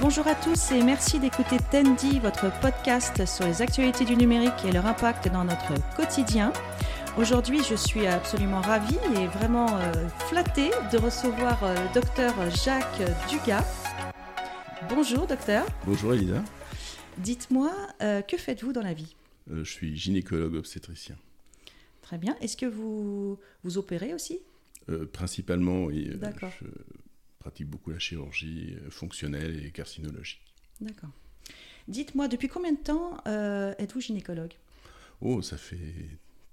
Bonjour 0.00 0.26
à 0.26 0.34
tous 0.34 0.72
et 0.72 0.82
merci 0.82 1.18
d'écouter 1.18 1.56
Tendi, 1.70 2.18
votre 2.18 2.52
podcast 2.60 3.24
sur 3.24 3.46
les 3.46 3.62
actualités 3.62 4.04
du 4.04 4.14
numérique 4.14 4.52
et 4.66 4.70
leur 4.70 4.84
impact 4.84 5.32
dans 5.32 5.44
notre 5.44 5.72
quotidien. 5.96 6.52
Aujourd'hui, 7.16 7.60
je 7.64 7.74
suis 7.74 8.06
absolument 8.06 8.60
ravie 8.60 8.98
et 9.16 9.26
vraiment 9.26 9.78
euh, 9.78 10.08
flattée 10.28 10.70
de 10.92 10.98
recevoir 10.98 11.64
euh, 11.64 11.74
le 11.74 11.94
docteur 11.94 12.34
Jacques 12.50 13.00
Dugas. 13.30 13.84
Bonjour 14.90 15.26
docteur. 15.26 15.66
Bonjour 15.86 16.12
Elisa. 16.12 16.44
Dites-moi, 17.16 17.72
euh, 18.02 18.20
que 18.20 18.36
faites-vous 18.36 18.74
dans 18.74 18.82
la 18.82 18.92
vie? 18.92 19.16
Je 19.50 19.64
suis 19.64 19.96
gynécologue 19.96 20.56
obstétricien. 20.56 21.16
Très 22.02 22.18
bien. 22.18 22.36
Est-ce 22.42 22.58
que 22.58 22.66
vous, 22.66 23.38
vous 23.64 23.78
opérez 23.78 24.12
aussi? 24.12 24.40
Principalement, 25.12 25.84
oui. 25.84 26.10
D'accord 26.16 26.52
pratique 27.46 27.68
beaucoup 27.68 27.90
la 27.90 28.00
chirurgie 28.00 28.74
euh, 28.74 28.90
fonctionnelle 28.90 29.64
et 29.64 29.70
carcinologique. 29.70 30.40
D'accord. 30.80 31.10
Dites-moi, 31.86 32.26
depuis 32.26 32.48
combien 32.48 32.72
de 32.72 32.78
temps 32.78 33.18
euh, 33.28 33.72
êtes-vous 33.78 34.00
gynécologue? 34.00 34.54
Oh, 35.20 35.40
ça 35.42 35.56
fait 35.56 35.94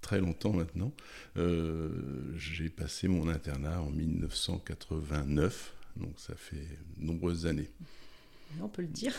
très 0.01 0.19
longtemps 0.19 0.53
maintenant. 0.53 0.91
Euh, 1.37 1.89
j'ai 2.37 2.69
passé 2.69 3.07
mon 3.07 3.27
internat 3.27 3.81
en 3.81 3.89
1989, 3.89 5.73
donc 5.97 6.13
ça 6.17 6.35
fait 6.35 6.67
nombreuses 6.99 7.47
années. 7.47 7.71
On 8.61 8.67
peut 8.67 8.83
le 8.83 8.87
dire. 8.87 9.15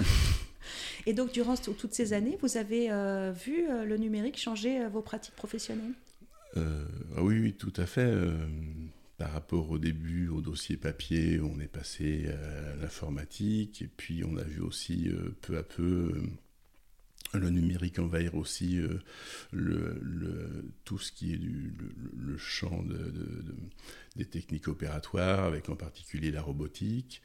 Et 1.06 1.12
donc, 1.12 1.32
durant 1.32 1.56
toutes 1.56 1.92
ces 1.92 2.12
années, 2.12 2.38
vous 2.40 2.56
avez 2.56 2.86
vu 3.32 3.66
le 3.66 3.96
numérique 3.96 4.38
changer 4.38 4.86
vos 4.86 5.02
pratiques 5.02 5.34
professionnelles? 5.34 5.92
Ah 6.56 7.20
oui, 7.20 7.40
oui, 7.40 7.52
tout 7.52 7.72
à 7.76 7.84
fait 7.84 8.14
par 9.24 9.32
rapport 9.32 9.70
au 9.70 9.78
début 9.78 10.28
au 10.28 10.42
dossier 10.42 10.76
papier, 10.76 11.40
on 11.40 11.58
est 11.58 11.66
passé 11.66 12.26
à 12.28 12.76
l'informatique 12.76 13.80
et 13.80 13.88
puis 13.88 14.22
on 14.22 14.36
a 14.36 14.42
vu 14.42 14.60
aussi 14.60 15.08
euh, 15.08 15.34
peu 15.40 15.56
à 15.56 15.62
peu 15.62 16.12
euh, 17.32 17.38
le 17.38 17.48
numérique 17.48 17.98
envahir 17.98 18.34
aussi 18.34 18.78
euh, 18.78 18.98
le, 19.50 20.70
tout 20.84 20.98
ce 20.98 21.10
qui 21.10 21.32
est 21.32 21.38
du, 21.38 21.72
le, 22.14 22.36
champ 22.36 22.84
des 24.14 24.26
techniques 24.26 24.68
opératoires, 24.68 25.44
avec 25.44 25.70
en 25.70 25.76
particulier 25.76 26.30
la 26.30 26.42
robotique. 26.42 27.22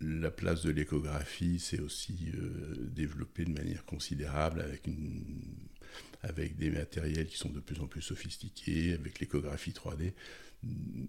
la 0.00 0.30
place 0.30 0.62
de 0.62 0.70
l'échographie 0.70 1.58
s'est 1.58 1.80
aussi 1.80 2.30
développée 2.78 3.44
de 3.44 3.50
manière 3.50 3.84
considérable 3.84 4.60
avec 4.60 4.86
une 4.86 5.24
avec 6.22 6.56
des 6.56 6.70
matériels 6.70 7.26
qui 7.26 7.36
sont 7.36 7.50
de 7.50 7.60
plus 7.60 7.80
en 7.80 7.86
plus 7.86 8.02
sophistiqués, 8.02 8.94
avec 8.94 9.20
l'échographie 9.20 9.72
3D. 9.72 10.12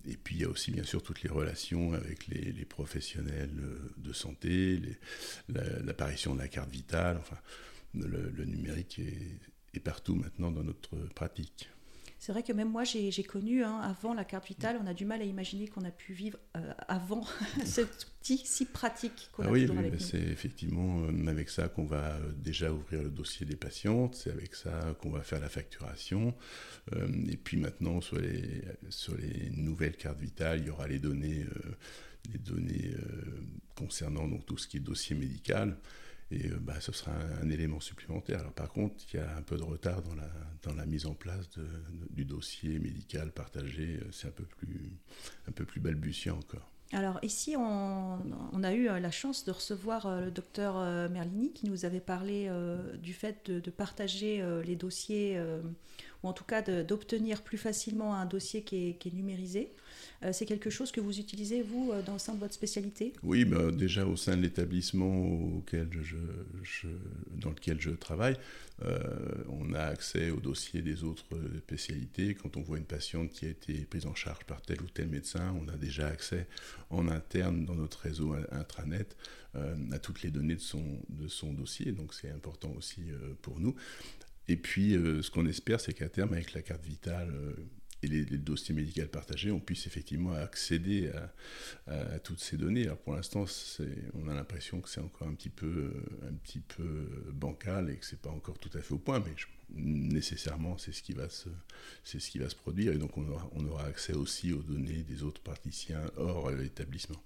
Et 0.05 0.15
puis 0.15 0.35
il 0.35 0.41
y 0.41 0.45
a 0.45 0.49
aussi 0.49 0.71
bien 0.71 0.83
sûr 0.83 1.01
toutes 1.01 1.23
les 1.23 1.29
relations 1.29 1.93
avec 1.93 2.27
les, 2.27 2.65
professionnels 2.65 3.49
de 3.97 4.13
santé, 4.13 4.79
l'apparition 5.49 6.35
de 6.35 6.39
la 6.39 6.47
carte 6.47 6.69
vitale, 6.69 7.17
enfin 7.17 7.37
le, 7.95 8.45
numérique 8.45 9.01
est 9.73 9.79
partout 9.79 10.13
maintenant 10.13 10.51
dans 10.51 10.63
notre 10.63 10.95
pratique. 11.15 11.69
C'est 12.19 12.33
vrai 12.33 12.43
que 12.43 12.51
même 12.51 12.69
moi, 12.69 12.83
j'ai 12.83 13.23
connu, 13.23 13.63
hein, 13.63 13.79
avant 13.79 14.13
la 14.13 14.25
carte 14.25 14.45
vitale, 14.45 14.77
on 14.83 14.87
a 14.87 14.93
du 14.93 15.05
mal 15.05 15.21
à 15.21 15.23
imaginer 15.23 15.69
qu'on 15.69 15.85
a 15.85 15.91
pu 15.91 16.11
vivre 16.11 16.37
euh, 16.57 16.73
avant 16.89 17.25
ce 17.65 17.81
outil 17.81 18.41
si 18.43 18.65
pratique 18.65 19.29
qu'on 19.31 19.43
ah 19.43 19.47
a 19.47 19.51
oui, 19.51 19.69
c'est 19.99 20.19
effectivement 20.19 21.01
euh, 21.03 21.27
avec 21.27 21.49
ça 21.49 21.69
qu'on 21.69 21.85
va 21.85 22.15
euh, 22.15 22.33
déjà 22.33 22.73
ouvrir 22.73 23.03
le 23.03 23.09
dossier 23.09 23.45
des 23.45 23.55
patientes, 23.55 24.15
c'est 24.15 24.31
avec 24.31 24.53
ça 24.53 24.97
qu'on 25.01 25.11
va 25.11 25.21
faire 25.21 25.39
la 25.39 25.47
facturation. 25.47 26.35
et 26.91 27.37
puis 27.37 27.55
maintenant, 27.55 28.01
sur 28.01 28.19
les, 28.19 28.63
sur 28.89 29.15
les 29.15 29.49
nouvelles 29.51 29.95
cartes 29.95 30.19
vitales, 30.19 30.59
il 30.59 30.67
y 30.67 30.69
aura 30.69 30.89
les 30.89 30.99
données, 30.99 31.45
les 32.33 32.39
données 32.39 32.95
concernant 33.75 34.27
donc, 34.27 34.45
tout 34.45 34.57
ce 34.57 34.67
qui 34.67 34.77
est 34.77 34.81
dossier 34.81 35.15
médical. 35.15 35.77
Et 36.31 36.47
euh, 36.47 36.57
bah, 36.59 36.79
ce 36.79 36.91
sera 36.91 37.11
un, 37.41 37.49
élément 37.49 37.79
supplémentaire. 37.79 38.39
Alors, 38.39 38.53
par 38.53 38.69
contre, 38.69 38.95
il 39.11 39.17
y 39.17 39.19
a 39.19 39.35
un 39.35 39.41
peu 39.41 39.57
de 39.57 39.63
retard 39.63 40.01
dans 40.01 40.15
la, 40.15 40.29
dans 40.63 40.73
la 40.73 40.85
mise 40.85 41.05
en 41.05 41.13
place 41.13 41.49
du 42.11 42.25
dossier 42.25 42.79
médical 42.79 43.31
partagé. 43.31 43.99
C'est 44.11 44.27
un 44.27 44.31
peu 44.31 44.45
plus, 44.45 44.91
un 45.47 45.51
peu 45.51 45.65
plus 45.65 45.79
balbutiant 45.79 46.37
encore. 46.37 46.71
Alors 46.91 47.19
ici, 47.21 47.55
on, 47.55 48.63
a 48.63 48.73
eu 48.73 48.89
euh, 48.89 48.99
la 48.99 49.11
chance 49.11 49.45
de 49.45 49.51
recevoir 49.51 50.07
euh, 50.07 50.25
le 50.25 50.31
docteur 50.31 51.09
Merlini 51.09 51.53
qui 51.53 51.69
nous 51.69 51.85
avait 51.85 51.99
parlé 51.99 52.49
du 53.01 53.13
fait 53.13 53.49
de, 53.51 53.69
partager 53.69 54.43
les 54.65 54.75
dossiers, 54.75 55.39
ou 56.23 56.27
en 56.27 56.33
tout 56.33 56.43
cas 56.43 56.61
d'obtenir 56.61 57.41
plus 57.41 57.57
facilement 57.57 58.15
un 58.15 58.25
dossier 58.25 58.63
qui 58.63 58.89
est 58.89 59.13
numérisé. 59.13 59.71
Euh, 60.23 60.33
c'est 60.33 60.45
quelque 60.45 60.69
chose 60.69 60.91
que 60.91 60.99
vous 60.99 61.19
utilisez, 61.19 61.61
vous, 61.61 61.91
euh, 61.91 62.01
dans 62.01 62.13
le 62.13 62.19
sein 62.19 62.33
de 62.33 62.39
votre 62.39 62.53
spécialité? 62.53 63.13
Oui, 63.23 63.45
bah, 63.45 63.71
déjà 63.71 64.05
au 64.05 64.17
sein 64.17 64.35
de 64.35 64.41
l'établissement 64.41 65.63
dans 67.31 67.49
lequel 67.49 67.79
je 67.79 67.91
travaille, 67.91 68.35
euh, 68.83 68.99
on 69.49 69.73
a 69.73 69.81
accès 69.81 70.29
aux 70.29 70.39
dossiers 70.39 70.81
des 70.81 71.03
autres 71.03 71.25
spécialités. 71.59 72.35
Quand 72.35 72.57
on 72.57 72.61
voit 72.61 72.77
une 72.77 72.85
patiente 72.85 73.31
qui 73.31 73.45
a 73.45 73.49
été 73.49 73.73
prise 73.85 74.05
en 74.05 74.15
charge 74.15 74.43
par 74.45 74.61
tel 74.61 74.81
ou 74.81 74.87
tel 74.87 75.07
médecin, 75.07 75.55
on 75.61 75.67
a 75.69 75.77
déjà 75.77 76.07
accès 76.07 76.47
en 76.89 77.07
interne 77.07 77.65
dans 77.65 77.75
notre 77.75 77.99
réseau 77.99 78.35
intranet 78.51 79.15
à 79.91 79.99
toutes 79.99 80.21
les 80.21 80.29
données 80.29 80.55
de 80.55 81.27
son 81.27 81.53
dossier. 81.53 81.91
Donc 81.91 82.13
c'est 82.13 82.29
important 82.29 82.71
aussi 82.77 83.01
pour 83.41 83.59
nous. 83.59 83.75
Et 84.49 84.57
puis, 84.57 84.93
ce 84.93 85.29
qu'on 85.29 85.45
espère, 85.45 85.79
c'est 85.79 85.93
qu'à 85.93 86.09
terme, 86.09 86.33
avec 86.33 86.53
la 86.53 86.63
carte 86.63 86.83
vitale 86.83 87.31
et 88.01 88.07
les, 88.07 88.25
dossiers 88.25 88.73
médicaux 88.73 89.07
partagés, 89.07 89.51
on 89.51 89.59
puisse 89.59 89.85
effectivement 89.87 90.33
accéder 90.33 91.11
à, 91.87 92.19
toutes 92.19 92.39
ces 92.39 92.57
données. 92.57 92.85
Alors 92.85 92.97
pour 92.97 93.13
l'instant, 93.13 93.45
on 94.15 94.27
a 94.27 94.33
l'impression 94.33 94.81
que 94.81 94.89
c'est 94.89 95.01
encore 95.01 95.27
un 95.27 95.35
petit, 95.35 95.49
peu, 95.49 95.93
peu 96.67 97.31
bancal 97.31 97.91
et 97.91 97.97
que 97.97 98.05
c'est 98.05 98.21
pas 98.21 98.31
encore 98.31 98.57
tout 98.57 98.75
à 98.77 98.81
fait 98.81 98.93
au 98.93 98.99
point, 98.99 99.23
mais 99.23 99.35
nécessairement 99.71 100.79
c'est 100.79 100.91
ce 100.91 101.03
qui 101.03 101.13
va 101.13 101.29
se, 101.29 101.49
c'est 102.03 102.19
ce 102.19 102.31
qui 102.31 102.39
va 102.39 102.49
se 102.49 102.55
produire 102.55 102.93
et 102.93 102.97
donc 102.97 103.15
on 103.17 103.27
aura, 103.27 103.47
on 103.53 103.63
aura 103.65 103.85
accès 103.85 104.13
aussi 104.13 104.51
aux 104.51 104.63
données 104.63 105.03
des 105.03 105.21
autres 105.21 105.41
praticiens 105.41 106.09
hors 106.17 106.49
l'établissement. 106.49 107.21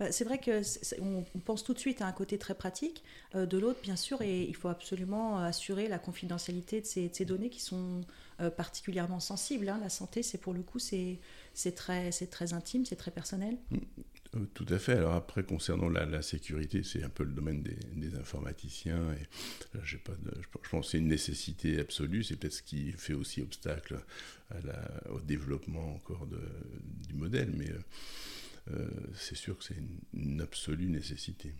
Bah, 0.00 0.10
c'est 0.10 0.24
vrai 0.24 0.38
que 0.38 0.62
on, 1.02 1.40
pense 1.40 1.62
tout 1.62 1.74
de 1.74 1.78
suite 1.78 2.00
à 2.00 2.06
un 2.06 2.12
côté 2.12 2.38
très 2.38 2.54
pratique. 2.54 3.04
Euh, 3.34 3.44
de 3.44 3.58
l'autre, 3.58 3.80
bien 3.82 3.96
sûr, 3.96 4.22
et 4.22 4.44
il 4.44 4.56
faut 4.56 4.68
absolument 4.68 5.36
assurer 5.36 5.88
la 5.88 5.98
confidentialité 5.98 6.80
de 6.80 6.86
ces, 6.86 7.24
données 7.26 7.50
qui 7.50 7.60
sont 7.60 8.00
euh, 8.40 8.48
particulièrement 8.48 9.20
sensibles. 9.20 9.68
Hein. 9.68 9.78
La 9.82 9.90
santé, 9.90 10.22
c'est 10.22 10.38
pour 10.38 10.54
le 10.54 10.62
coup, 10.62 10.78
c'est 10.78 11.18
très, 11.76 12.10
intime, 12.54 12.86
c'est 12.86 12.96
très 12.96 13.10
personnel. 13.10 13.58
Mm, 13.70 13.76
euh, 14.36 14.46
tout 14.54 14.64
à 14.70 14.78
fait. 14.78 14.92
Alors 14.92 15.12
après, 15.12 15.42
concernant 15.42 15.90
la, 15.90 16.22
sécurité, 16.22 16.82
c'est 16.82 17.02
un 17.02 17.10
peu 17.10 17.24
le 17.24 17.32
domaine 17.32 17.62
des, 17.62 18.14
informaticiens. 18.14 19.14
Je 19.82 19.98
pense 20.70 20.86
que 20.86 20.90
c'est 20.92 20.98
une 20.98 21.08
nécessité 21.08 21.78
absolue. 21.78 22.24
C'est 22.24 22.36
peut-être 22.36 22.54
ce 22.54 22.62
qui 22.62 22.92
fait 22.92 23.12
aussi 23.12 23.42
obstacle 23.42 24.00
au 25.10 25.20
développement 25.20 25.94
encore 25.94 26.26
du 26.26 27.14
modèle. 27.14 27.52
Mais 27.54 27.68
c'est 29.14 29.36
sûr 29.36 29.58
que 29.58 29.64
c'est 29.64 29.76
une, 30.14 30.40
absolue 30.40 30.88
nécessité. 30.88 31.54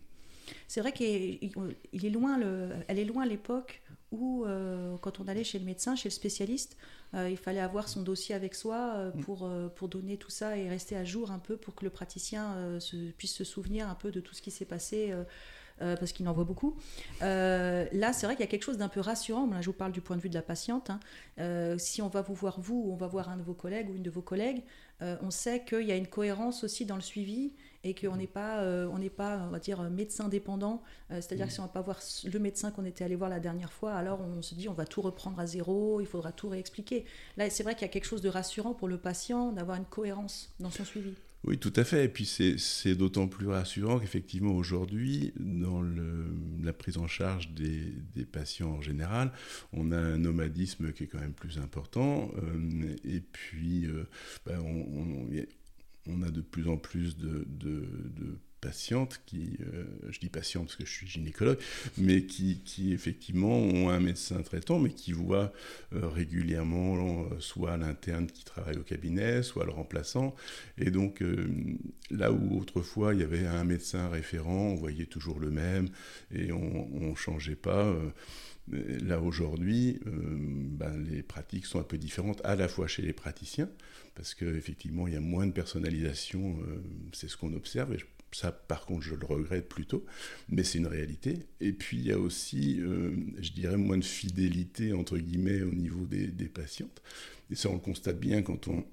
C'est 0.67 0.81
vrai 0.81 0.93
qu'elle 0.93 1.39
est 1.43 2.11
loin, 2.11 2.39
le, 2.39 2.71
elle 2.89 2.99
est 2.99 3.05
loin 3.05 3.25
l'époque 3.25 3.83
où, 4.11 4.45
euh, 4.45 4.97
quand 4.99 5.21
on 5.21 5.29
allait 5.29 5.45
chez 5.45 5.59
le 5.59 5.65
médecin, 5.65 5.95
chez 5.95 6.09
le 6.09 6.15
spécialiste, 6.15 6.77
euh, 7.15 7.31
il 7.31 7.37
fallait 7.37 7.61
avoir 7.61 7.89
son 7.89 8.03
dossier 8.03 8.35
avec 8.35 8.55
soi 8.55 9.13
mm. 9.15 9.21
pour, 9.21 9.51
pour 9.77 9.89
donner 9.89 10.17
tout 10.17 10.31
ça 10.31 10.57
et 10.57 10.69
rester 10.69 10.97
à 10.97 11.05
jour 11.05 11.31
un 11.31 11.39
peu 11.39 11.57
pour 11.57 11.75
que 11.75 11.85
le 11.85 11.91
praticien 11.91 12.79
puisse 13.17 13.35
se 13.35 13.45
souvenir 13.45 13.89
un 13.89 13.95
peu 13.95 14.11
de 14.11 14.21
tout 14.21 14.35
ce 14.35 14.43
qui 14.43 14.51
s'est 14.51 14.65
passé. 14.65 15.15
parce 15.79 16.13
qu'il 16.13 16.27
en 16.29 16.33
voit 16.33 16.45
beaucoup. 16.45 16.77
là, 17.21 18.13
c'est 18.13 18.27
vrai 18.27 18.35
qu'il 18.35 18.45
y 18.45 18.49
a 18.49 18.51
quelque 18.51 18.65
chose 18.65 18.79
d'un 18.79 18.89
peu 18.89 19.01
rassurant. 19.01 19.47
Là, 19.47 19.61
je 19.61 19.67
vous 19.67 19.77
parle 19.77 19.93
du 19.93 20.01
point 20.01 20.17
de 20.17 20.23
vue 20.23 20.29
de 20.29 20.35
la 20.35 20.43
patiente. 20.43 20.91
Hein. 20.91 21.79
si 21.79 22.03
on 22.03 22.09
va 22.09 22.23
vous 22.23 22.35
voir 22.35 22.61
vous, 22.61 22.83
ou 22.87 22.93
on 22.93 22.97
va 22.97 23.07
voir 23.07 23.29
un 23.29 23.37
de 23.37 23.43
vos 23.43 23.55
collègues 23.55 23.91
ou 23.91 23.95
une 23.95 24.03
de 24.03 24.11
vos 24.11 24.23
collègues, 24.23 24.63
euh, 25.03 25.17
on 25.23 25.31
sait 25.31 25.65
qu'il 25.65 25.83
y 25.83 25.93
a 25.93 25.97
une 25.97 26.07
cohérence 26.07 26.65
aussi 26.65 26.85
dans 26.85 26.95
le 26.95 27.01
suivi 27.01 27.53
et 27.85 27.95
qu'on 27.95 28.17
n'est 28.17 28.27
pas, 28.27 28.61
euh, 28.61 28.87
on 28.93 28.99
n'est 28.99 29.09
pas, 29.09 29.39
on 29.47 29.51
va 29.51 29.59
dire, 29.59 29.83
médecin 29.91 30.29
dépendant. 30.29 30.83
Euh, 31.11 31.17
c'est-à-dire 31.17 31.47
que 31.47 31.53
si 31.53 31.61
on 31.61 31.63
ne 31.63 31.69
va 31.69 31.73
pas 31.73 31.81
voir 31.81 32.01
le 32.25 32.39
médecin 32.39 32.71
qu'on 32.71 32.85
était 32.85 33.05
allé 33.05 33.17
voir 33.17 33.31
la 33.31 33.41
dernière 33.41 33.73
fois, 33.73 33.95
alors 33.95 34.21
on 34.21 34.43
se 34.43 34.55
dit 34.55 34.69
on 34.69 34.75
va 34.75 34.85
tout 34.85 35.01
reprendre 35.01 35.41
à 35.41 35.47
zéro, 35.47 36.01
il 36.01 36.07
faudra 36.07 36.33
tout 36.33 36.49
réexpliquer. 36.49 37.07
Là, 37.37 37.49
c'est 37.49 37.63
vrai 37.63 37.75
qu'il 37.75 37.83
y 37.83 37.91
a 37.91 37.93
quelque 37.93 38.05
chose 38.05 38.23
de 38.23 38.29
rassurant 38.29 38.75
pour 38.75 38.89
le 38.89 38.99
patient 38.99 39.53
d'avoir 39.53 39.79
une 39.79 39.87
cohérence 39.87 40.55
dans 40.61 40.71
son 40.71 40.85
suivi. 40.85 41.15
Oui, 41.45 41.59
tout 41.59 41.73
à 41.77 41.85
fait. 41.85 42.05
Et 42.05 42.09
puis 42.09 42.27
c'est 42.27 42.95
d'autant 42.95 43.27
plus 43.27 43.49
rassurant 43.49 43.99
qu'effectivement 43.99 44.53
aujourd'hui, 44.53 45.33
dans 45.39 45.83
la 46.63 46.73
prise 46.73 46.99
en 46.99 47.07
charge 47.07 47.51
des, 47.53 47.95
patients 48.31 48.73
en 48.73 48.83
général, 48.83 49.33
on 49.73 49.91
a 49.91 49.97
un 49.97 50.19
nomadisme 50.19 50.93
qui 50.93 51.05
est 51.05 51.07
quand 51.07 51.21
même 51.21 51.33
plus 51.33 51.59
important. 51.59 52.31
Euh, 52.37 52.95
et 53.05 53.21
puis, 53.21 53.87
euh, 53.87 54.07
ben, 54.45 54.61
on, 56.07 56.23
a 56.23 56.31
de 56.31 56.41
plus 56.43 56.69
en 56.69 56.77
plus 56.77 57.17
de, 57.17 57.47
de 57.49 57.87
patientes 58.61 59.21
qui, 59.27 59.57
euh, 59.61 59.85
je 60.11 60.19
dis 60.21 60.29
patientes 60.29 60.67
parce 60.67 60.77
que 60.77 60.85
je 60.85 60.93
suis 60.93 61.07
gynécologue, 61.07 61.59
mais 61.99 62.25
qui, 62.25 62.61
qui 62.65 62.93
effectivement 62.93 63.59
ont 63.59 63.89
un 63.89 64.01
médecin 64.01 64.43
traitant, 64.43 64.79
mais 64.79 64.91
qui 64.91 65.13
voient 65.13 65.53
euh, 65.95 66.09
régulièrement 66.09 67.29
soit 67.39 67.77
l'interne 67.77 68.27
qui 68.27 68.45
travaille 68.45 68.77
au 68.77 68.83
cabinet, 68.83 69.43
soit 69.43 69.65
le 69.65 69.73
remplaçant. 69.73 70.35
Et 70.79 70.91
donc 70.91 71.23
là 72.11 72.33
où 72.33 72.59
autrefois 72.59 73.15
il 73.15 73.21
y 73.21 73.23
avait 73.23 73.47
un 73.47 73.65
médecin 73.65 74.09
référent, 74.09 74.71
on 74.71 74.75
voyait 74.75 75.07
toujours 75.07 75.41
le 75.41 75.51
même 75.51 75.89
et 76.33 76.53
on 76.53 77.11
ne 77.11 77.15
changeait 77.15 77.57
pas. 77.57 77.95
Là 78.71 79.21
aujourd'hui, 79.21 80.01
ben, 80.05 80.97
les 81.11 81.23
pratiques 81.23 81.67
sont 81.67 81.81
un 81.81 81.85
peu 81.85 81.99
différentes, 81.99 82.41
à 82.45 82.57
la 82.57 82.69
fois 82.69 82.87
chez 82.87 83.03
les 83.03 83.13
praticiens, 83.13 83.69
parce 84.15 84.35
qu'effectivement, 84.35 85.07
il 85.07 85.15
y 85.15 85.17
a 85.17 85.21
moins 85.21 85.47
de 85.47 85.53
personnalisation, 85.53 86.59
euh, 86.61 86.83
c'est 87.13 87.29
ce 87.29 87.37
qu'on 87.37 87.53
observe, 87.55 87.97
ça, 88.33 88.53
par 88.53 88.87
contre, 88.87 89.03
je 89.03 89.15
le 89.15 89.27
regrette 89.27 89.69
plutôt, 89.69 90.05
mais 90.49 90.63
c'est 90.65 90.79
une 90.79 90.87
réalité. 90.87 91.41
Et 91.61 91.73
puis, 91.73 91.99
il 91.99 92.07
y 92.07 92.13
a 92.13 92.19
aussi, 92.19 92.81
euh, 92.81 93.11
je 93.41 93.53
dirais, 93.53 93.77
moins 93.77 93.99
de 93.99 94.05
fidélité, 94.05 94.93
entre 94.93 95.19
guillemets, 95.19 95.63
au 95.63 95.73
niveau 95.73 96.07
des, 96.07 96.29
des 96.29 96.49
patientes. 96.49 97.03
Et 97.51 97.55
ça, 97.57 97.69
on 97.71 97.75
le 97.75 97.81
constate 97.81 98.21
bien 98.21 98.43
quand 98.43 98.69
on 98.69 98.85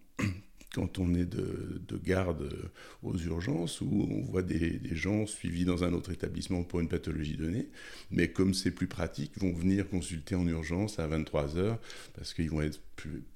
quand 0.73 0.99
on 0.99 1.13
est 1.13 1.25
de, 1.25 1.81
garde 2.03 2.69
aux 3.03 3.17
urgences, 3.17 3.81
où 3.81 4.07
on 4.09 4.21
voit 4.21 4.43
des, 4.43 4.79
gens 4.91 5.25
suivis 5.25 5.65
dans 5.65 5.83
un 5.83 5.93
autre 5.93 6.11
établissement 6.11 6.63
pour 6.63 6.79
une 6.79 6.87
pathologie 6.87 7.37
donnée, 7.37 7.69
mais 8.11 8.29
comme 8.29 8.53
c'est 8.53 8.71
plus 8.71 8.87
pratique, 8.87 9.37
vont 9.37 9.53
venir 9.53 9.89
consulter 9.89 10.35
en 10.35 10.47
urgence 10.47 10.99
à 10.99 11.07
23 11.07 11.57
heures, 11.57 11.79
parce 12.13 12.33
qu'ils 12.33 12.49
vont 12.49 12.61
être 12.61 12.81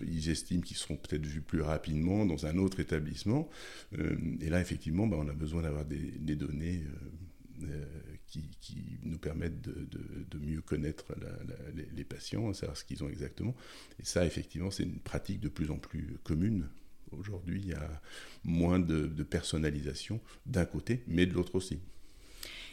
ils 0.01 0.30
estiment 0.30 0.62
qu'ils 0.62 0.78
seront 0.78 0.95
peut-être 0.95 1.25
vus 1.25 1.42
plus 1.42 1.62
rapidement 1.62 2.25
dans 2.25 2.45
un 2.45 2.57
autre 2.57 2.80
établissement. 2.80 3.50
Euh, 3.98 4.18
et 4.39 4.50
là, 4.50 4.62
effectivement, 4.62 5.07
bah, 5.07 5.18
on 5.19 5.27
a 5.27 5.34
besoin 5.34 5.62
d'avoir 5.62 5.86
des, 5.86 6.36
données. 6.36 6.84
Euh, 6.86 7.66
euh, 7.66 7.86
qui, 8.62 8.98
nous 9.04 9.18
permettent 9.18 9.62
de, 9.62 10.39
mieux 10.39 10.62
connaître 10.62 11.13
les, 11.75 11.86
les, 11.94 12.04
patients, 12.06 12.54
savoir 12.54 12.77
ce 12.77 12.86
qu'ils 12.86 13.04
ont 13.04 13.10
exactement. 13.10 13.54
Et 14.00 14.06
ça, 14.06 14.25
effectivement, 14.25 14.72
c'est 14.72 14.84
une 14.84 15.00
pratique 15.00 15.42
de 15.42 15.50
plus 15.50 15.69
en 15.69 15.77
plus 15.77 16.18
commune 16.24 16.69
Aujourd'hui, 17.12 17.62
il 17.63 17.69
y 17.69 17.74
a 17.74 18.02
moins 18.44 18.80
de, 18.80 19.24
personnalisation 19.24 20.19
d'un 20.46 20.66
côté, 20.66 21.04
mais 21.08 21.25
de 21.25 21.34
l'autre 21.34 21.56
aussi. 21.56 21.80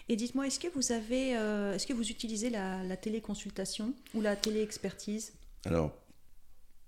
Et 0.09 0.17
dites-moi, 0.17 0.47
est-ce 0.47 0.59
que 0.59 0.69
vous 0.75 0.93
avez, 0.93 1.37
euh, 1.37 1.75
est-ce 1.75 1.87
que 1.87 1.93
vous 1.93 2.11
utilisez 2.11 2.51
la, 2.51 2.97
téléconsultation 2.97 3.95
ou 4.15 4.21
la 4.21 4.37
téléexpertise? 4.37 5.35
Alors, 5.65 5.95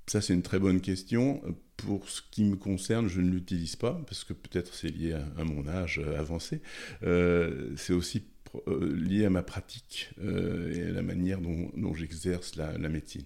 ça 0.07 0.21
c'est 0.21 0.33
une 0.33 0.43
très 0.43 0.59
bonne 0.59 0.81
question. 0.81 1.43
Pour 1.77 2.09
ce 2.09 2.23
qui 2.31 2.45
me 2.45 2.57
concerne, 2.57 3.09
je 3.09 3.21
ne 3.21 3.31
l'utilise 3.31 3.77
pas 3.77 4.01
parce 4.07 4.25
que 4.25 4.33
peut-être 4.33 4.75
c'est 4.75 4.89
lié 4.89 5.13
à, 5.13 5.45
mon 5.45 5.67
âge 5.69 5.99
avancé. 6.17 6.63
Euh, 7.03 7.75
c'est 7.77 7.93
aussi 7.93 8.25
euh, 8.69 9.27
à 9.27 9.31
ma 9.31 9.43
pratique 9.43 10.11
euh, 10.23 10.73
et 10.73 10.83
à 10.83 10.93
la 10.93 11.03
manière 11.03 11.41
dont, 11.41 11.95
j'exerce 11.95 12.57
la, 12.57 12.77
médecine. 12.89 13.25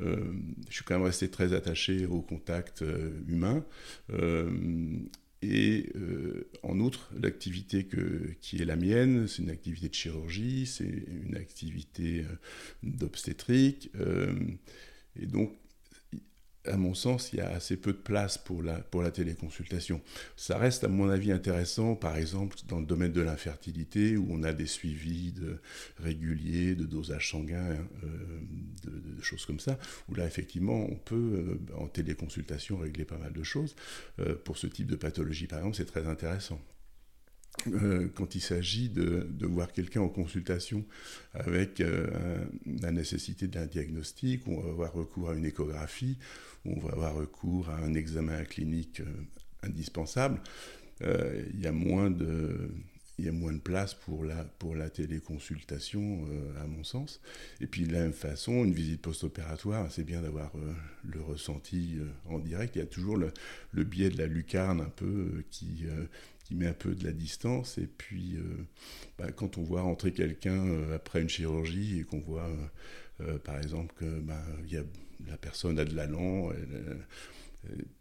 Euh, 0.00 0.32
je 0.68 0.74
suis 0.74 0.84
quand 0.84 0.94
même 0.94 1.04
resté 1.04 1.28
très 1.28 1.52
attaché 1.52 2.06
au 2.06 2.22
contact 2.22 2.84
humain. 3.28 3.64
Et 5.42 5.92
en 6.62 6.80
outre, 6.80 7.10
l'activité 7.20 7.86
qui 8.40 8.62
est 8.62 8.64
la 8.64 8.76
mienne, 8.76 9.28
c'est 9.28 9.42
une 9.42 9.50
activité 9.50 9.88
de 9.88 9.94
chirurgie, 9.94 10.64
c'est 10.64 11.04
une 11.28 11.36
activité 11.36 12.24
d'obstétrique. 12.82 13.90
et 15.20 15.26
donc, 15.26 15.52
à 16.66 16.76
mon 16.76 16.94
sens, 16.94 17.32
il 17.32 17.38
y 17.38 17.42
a 17.42 17.50
assez 17.50 17.76
peu 17.76 17.92
de 17.92 17.98
place 17.98 18.38
pour 18.38 18.62
la, 18.62 18.74
pour 18.74 19.02
la 19.02 19.10
téléconsultation. 19.10 20.00
Ça 20.36 20.58
reste, 20.58 20.84
à 20.84 20.88
mon 20.88 21.08
avis, 21.08 21.32
intéressant, 21.32 21.94
par 21.94 22.16
exemple, 22.16 22.56
dans 22.68 22.80
le 22.80 22.86
domaine 22.86 23.12
de 23.12 23.20
l'infertilité, 23.20 24.16
où 24.16 24.26
on 24.30 24.42
a 24.42 24.52
des 24.52 24.66
suivis 24.66 25.34
réguliers 25.98 26.74
de 26.74 26.84
dosage 26.84 27.30
sanguin, 27.30 27.76
euh, 28.04 28.40
de, 28.84 29.22
choses 29.22 29.44
comme 29.46 29.60
ça, 29.60 29.78
où 30.08 30.14
là, 30.14 30.26
effectivement, 30.26 30.86
on 30.90 30.96
peut, 30.96 31.14
euh, 31.14 31.76
en 31.76 31.86
téléconsultation, 31.86 32.78
régler 32.78 33.04
pas 33.04 33.18
mal 33.18 33.32
de 33.32 33.42
choses. 33.42 33.74
Euh, 34.20 34.34
pour 34.34 34.58
ce 34.58 34.66
type 34.66 34.86
de 34.86 34.96
pathologie, 34.96 35.46
par 35.46 35.58
exemple, 35.60 35.76
c'est 35.76 35.84
très 35.84 36.06
intéressant. 36.06 36.60
Euh, 37.66 38.08
quand 38.14 38.34
il 38.34 38.40
s'agit 38.40 38.88
de, 38.88 39.26
voir 39.46 39.72
quelqu'un 39.72 40.00
en 40.00 40.08
consultation 40.08 40.84
avec 41.32 41.80
euh, 41.80 42.44
la 42.80 42.90
nécessité 42.90 43.46
d'un 43.46 43.66
diagnostic, 43.66 44.46
on 44.46 44.60
va 44.60 44.70
avoir 44.70 44.92
recours 44.92 45.30
à 45.30 45.34
une 45.34 45.44
échographie, 45.44 46.18
on 46.64 46.78
va 46.80 46.92
avoir 46.92 47.14
recours 47.14 47.68
à 47.70 47.76
un 47.76 47.94
examen 47.94 48.44
clinique 48.44 49.00
euh, 49.00 49.04
indispensable, 49.62 50.40
il 51.00 51.60
y 51.60 51.66
a 51.66 51.72
moins 51.72 52.10
de 52.10 52.70
il 53.18 53.26
y 53.26 53.28
a 53.28 53.32
moins 53.32 53.52
de 53.52 53.58
place 53.58 53.94
pour 53.94 54.24
la, 54.24 54.42
pour 54.42 54.74
la 54.74 54.90
téléconsultation, 54.90 56.26
à 56.60 56.66
mon 56.66 56.82
sens. 56.82 57.20
Et 57.60 57.68
puis 57.68 57.84
de 57.84 57.92
la 57.92 58.00
même 58.00 58.12
façon, 58.12 58.64
une 58.64 58.72
visite 58.72 59.02
post-opératoire, 59.02 59.86
c'est 59.92 60.02
bien 60.02 60.20
d'avoir 60.20 60.50
le 61.04 61.20
ressenti 61.20 61.98
en 62.26 62.40
direct. 62.40 62.74
Il 62.74 62.80
y 62.80 62.82
a 62.82 62.86
toujours 62.86 63.16
le, 63.16 63.32
le, 63.70 63.84
biais 63.84 64.10
de 64.10 64.18
la 64.18 64.26
lucarne 64.26 64.80
un 64.80 64.88
peu 64.88 65.44
qui, 65.50 65.86
qui 66.44 66.54
met 66.54 66.66
un 66.66 66.74
peu 66.74 66.94
de 66.94 67.04
la 67.04 67.12
distance. 67.12 67.78
Et 67.78 67.86
puis, 67.86 68.36
euh, 68.36 68.66
bah, 69.18 69.32
quand 69.32 69.58
on 69.58 69.62
voit 69.62 69.82
rentrer 69.82 70.12
quelqu'un 70.12 70.66
euh, 70.66 70.94
après 70.94 71.22
une 71.22 71.28
chirurgie 71.28 72.00
et 72.00 72.04
qu'on 72.04 72.20
voit, 72.20 72.48
euh, 73.20 73.38
par 73.38 73.58
exemple, 73.58 73.94
que 73.98 74.20
bah, 74.20 74.44
y 74.66 74.76
a, 74.76 74.84
la 75.26 75.36
personne 75.36 75.78
a 75.78 75.84
de 75.84 75.94
l'allant, 75.94 76.50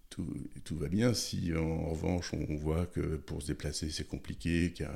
tout, 0.09 0.27
tout, 0.65 0.77
va 0.77 0.89
bien. 0.89 1.13
Si 1.13 1.53
en, 1.55 1.89
revanche 1.89 2.33
on 2.33 2.55
voit 2.55 2.85
que 2.85 3.15
pour 3.15 3.41
se 3.41 3.47
déplacer 3.47 3.89
c'est 3.89 4.07
compliqué, 4.07 4.71
qu'il 4.73 4.85
y 4.85 4.89
a 4.89 4.93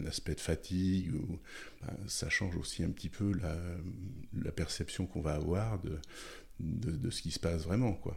un, 0.00 0.06
aspect 0.06 0.34
de 0.34 0.40
fatigue, 0.40 1.14
ou, 1.14 1.38
bah, 1.82 1.92
ça 2.06 2.30
change 2.30 2.56
aussi 2.56 2.82
un 2.82 2.90
petit 2.90 3.10
peu 3.10 3.32
la, 4.42 4.52
perception 4.52 5.06
qu'on 5.06 5.20
va 5.20 5.34
avoir 5.34 5.80
de, 5.80 5.98
de, 6.60 6.92
de, 6.92 7.10
ce 7.10 7.20
qui 7.20 7.30
se 7.30 7.38
passe 7.38 7.64
vraiment. 7.64 7.92
quoi. 7.92 8.16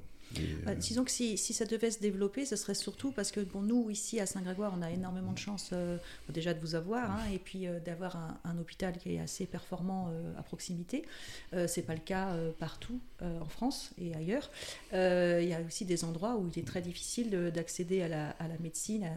Bah, 0.64 0.76
disons 0.76 1.04
que 1.04 1.12
si, 1.12 1.38
si, 1.38 1.54
ça 1.54 1.66
devait 1.66 1.92
se 1.92 2.00
développer, 2.00 2.46
ce 2.46 2.56
serait 2.56 2.76
surtout 2.76 3.12
parce 3.12 3.32
que 3.32 3.40
bon, 3.40 3.62
nous, 3.62 3.90
ici 3.90 4.20
à 4.20 4.26
Saint-Grégoire, 4.26 4.74
on 4.78 4.82
a 4.82 4.92
énormément 4.92 5.32
de 5.32 5.38
chance 5.38 5.72
euh, 5.74 5.98
déjà 6.30 6.54
de 6.54 6.60
vous 6.60 6.76
avoir 6.76 7.12
hein, 7.12 7.24
et 7.34 7.40
puis 7.40 7.68
euh, 7.68 7.80
d'avoir 7.80 8.16
un, 8.44 8.58
hôpital 8.60 8.98
qui 8.98 9.16
est 9.16 9.20
assez 9.20 9.46
performant 9.46 10.10
euh, 10.12 10.38
à 10.38 10.44
proximité. 10.44 11.06
c'est 11.68 11.84
pas 11.84 11.94
le 11.94 12.02
cas 12.02 12.36
partout 12.58 13.00
en 13.22 13.46
France 13.46 13.92
et 13.98 14.14
ailleurs. 14.16 14.50
Il 14.92 15.48
y 15.48 15.54
a 15.54 15.62
aussi 15.66 15.86
des 15.86 16.04
endroits 16.04 16.36
où 16.36 16.50
il 16.54 16.60
est 16.60 16.68
très 16.68 16.82
difficile 16.82 17.52
d'accéder 17.54 18.02
à 18.02 18.08
la, 18.08 18.30
à 18.32 18.48
la, 18.48 18.58
médecine, 18.60 19.10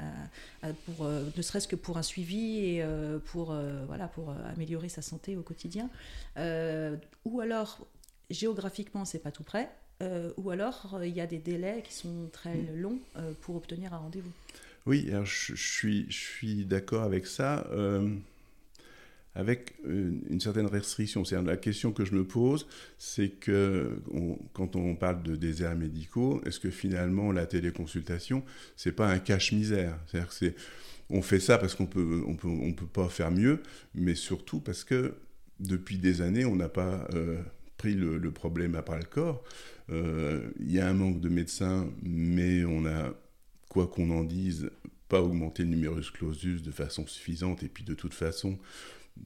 pour, 0.87 1.07
ne 1.07 1.43
serait-ce 1.43 1.69
que 1.69 1.77
pour 1.77 1.99
un 1.99 2.03
suivi 2.03 2.59
et 2.59 2.85
pour, 3.27 3.55
voilà, 3.87 4.09
pour 4.09 4.35
améliorer 4.55 4.89
sa 4.89 5.03
santé 5.03 5.37
au 5.37 5.43
quotidien. 5.43 5.91
ou 7.25 7.41
alors, 7.41 7.87
géographiquement, 8.31 9.05
c'est 9.05 9.21
pas 9.21 9.33
tout 9.33 9.45
près. 9.45 9.71
Euh, 10.03 10.31
ou 10.37 10.51
alors 10.51 10.95
euh, 10.95 11.07
il 11.07 11.15
y 11.15 11.21
a 11.21 11.27
des 11.27 11.39
délais 11.39 11.83
qui 11.87 11.95
sont 11.95 12.29
très 12.33 12.55
mm. 12.55 12.81
longs 12.81 12.99
euh, 13.17 13.33
pour 13.41 13.57
obtenir 13.57 13.95
un 13.95 13.99
rendez-vous. 13.99 14.33
Oui, 14.85 15.07
alors 15.11 15.27
je, 15.27 15.55
suis, 15.55 16.07
je 16.09 16.19
suis 16.19 16.65
d'accord 16.65 17.05
avec 17.05 17.29
ça, 17.29 17.65
avec 19.37 19.75
une, 19.87 20.41
certaine 20.41 20.67
restriction. 20.67 21.25
C'est 21.25 21.41
la 21.41 21.57
question 21.57 21.93
que 21.93 22.05
je 22.05 22.17
me 22.17 22.25
pose, 22.25 22.67
c'est 22.99 23.29
que 23.29 24.03
quand 24.55 24.75
on 24.75 24.97
parle 24.97 25.23
de 25.23 25.37
déserts 25.37 25.77
médicaux, 25.77 26.43
est-ce 26.45 26.59
que 26.59 26.71
finalement 26.71 27.31
la 27.31 27.47
téléconsultation, 27.47 28.43
c'est 28.75 28.91
pas 28.91 29.07
un 29.07 29.21
cache-misère? 29.21 29.97
C'est-à-dire 30.09 30.29
que 30.31 30.35
c'est 30.35 30.57
on 31.11 31.23
fait 31.23 31.39
ça 31.39 31.59
parce 31.59 31.77
qu'on 31.77 31.87
peut, 31.87 32.25
on 32.27 32.35
peut, 32.35 32.49
on 32.49 32.73
peut 32.73 32.87
pas 32.87 33.09
faire 33.09 33.31
mieux, 33.31 33.63
mais 33.95 34.17
surtout 34.17 34.59
parce 34.59 34.83
que 34.83 35.15
depuis 35.61 35.99
des 35.99 36.23
années, 36.23 36.45
on 36.45 36.57
n'a 36.57 36.69
pas 36.69 37.07
pris 37.83 37.95
le, 37.95 38.17
le, 38.17 38.31
problème 38.31 38.77
à 38.77 38.83
bras 38.83 38.99
le 38.99 39.05
corps. 39.05 39.43
Euh, 39.91 40.53
il 40.61 40.71
y 40.71 40.79
a 40.79 40.89
un 40.89 40.93
manque 40.93 41.21
de 41.21 41.29
médecins, 41.29 41.91
mais 42.01 42.65
on 42.65 42.87
a, 42.87 43.13
quoi 43.69 43.89
qu'on 43.89 44.11
en 44.11 44.23
dise, 44.23 44.71
pas 45.09 45.21
augmenté 45.21 45.65
le 45.65 45.71
numerus 45.71 46.13
clausus 46.13 46.63
de 46.63 46.71
façon 46.71 47.09
suffisante. 47.09 47.65
Et 47.65 47.69
puis 47.69 47.83
de 47.83 47.95
toute 47.95 48.15
façon, 48.15 48.57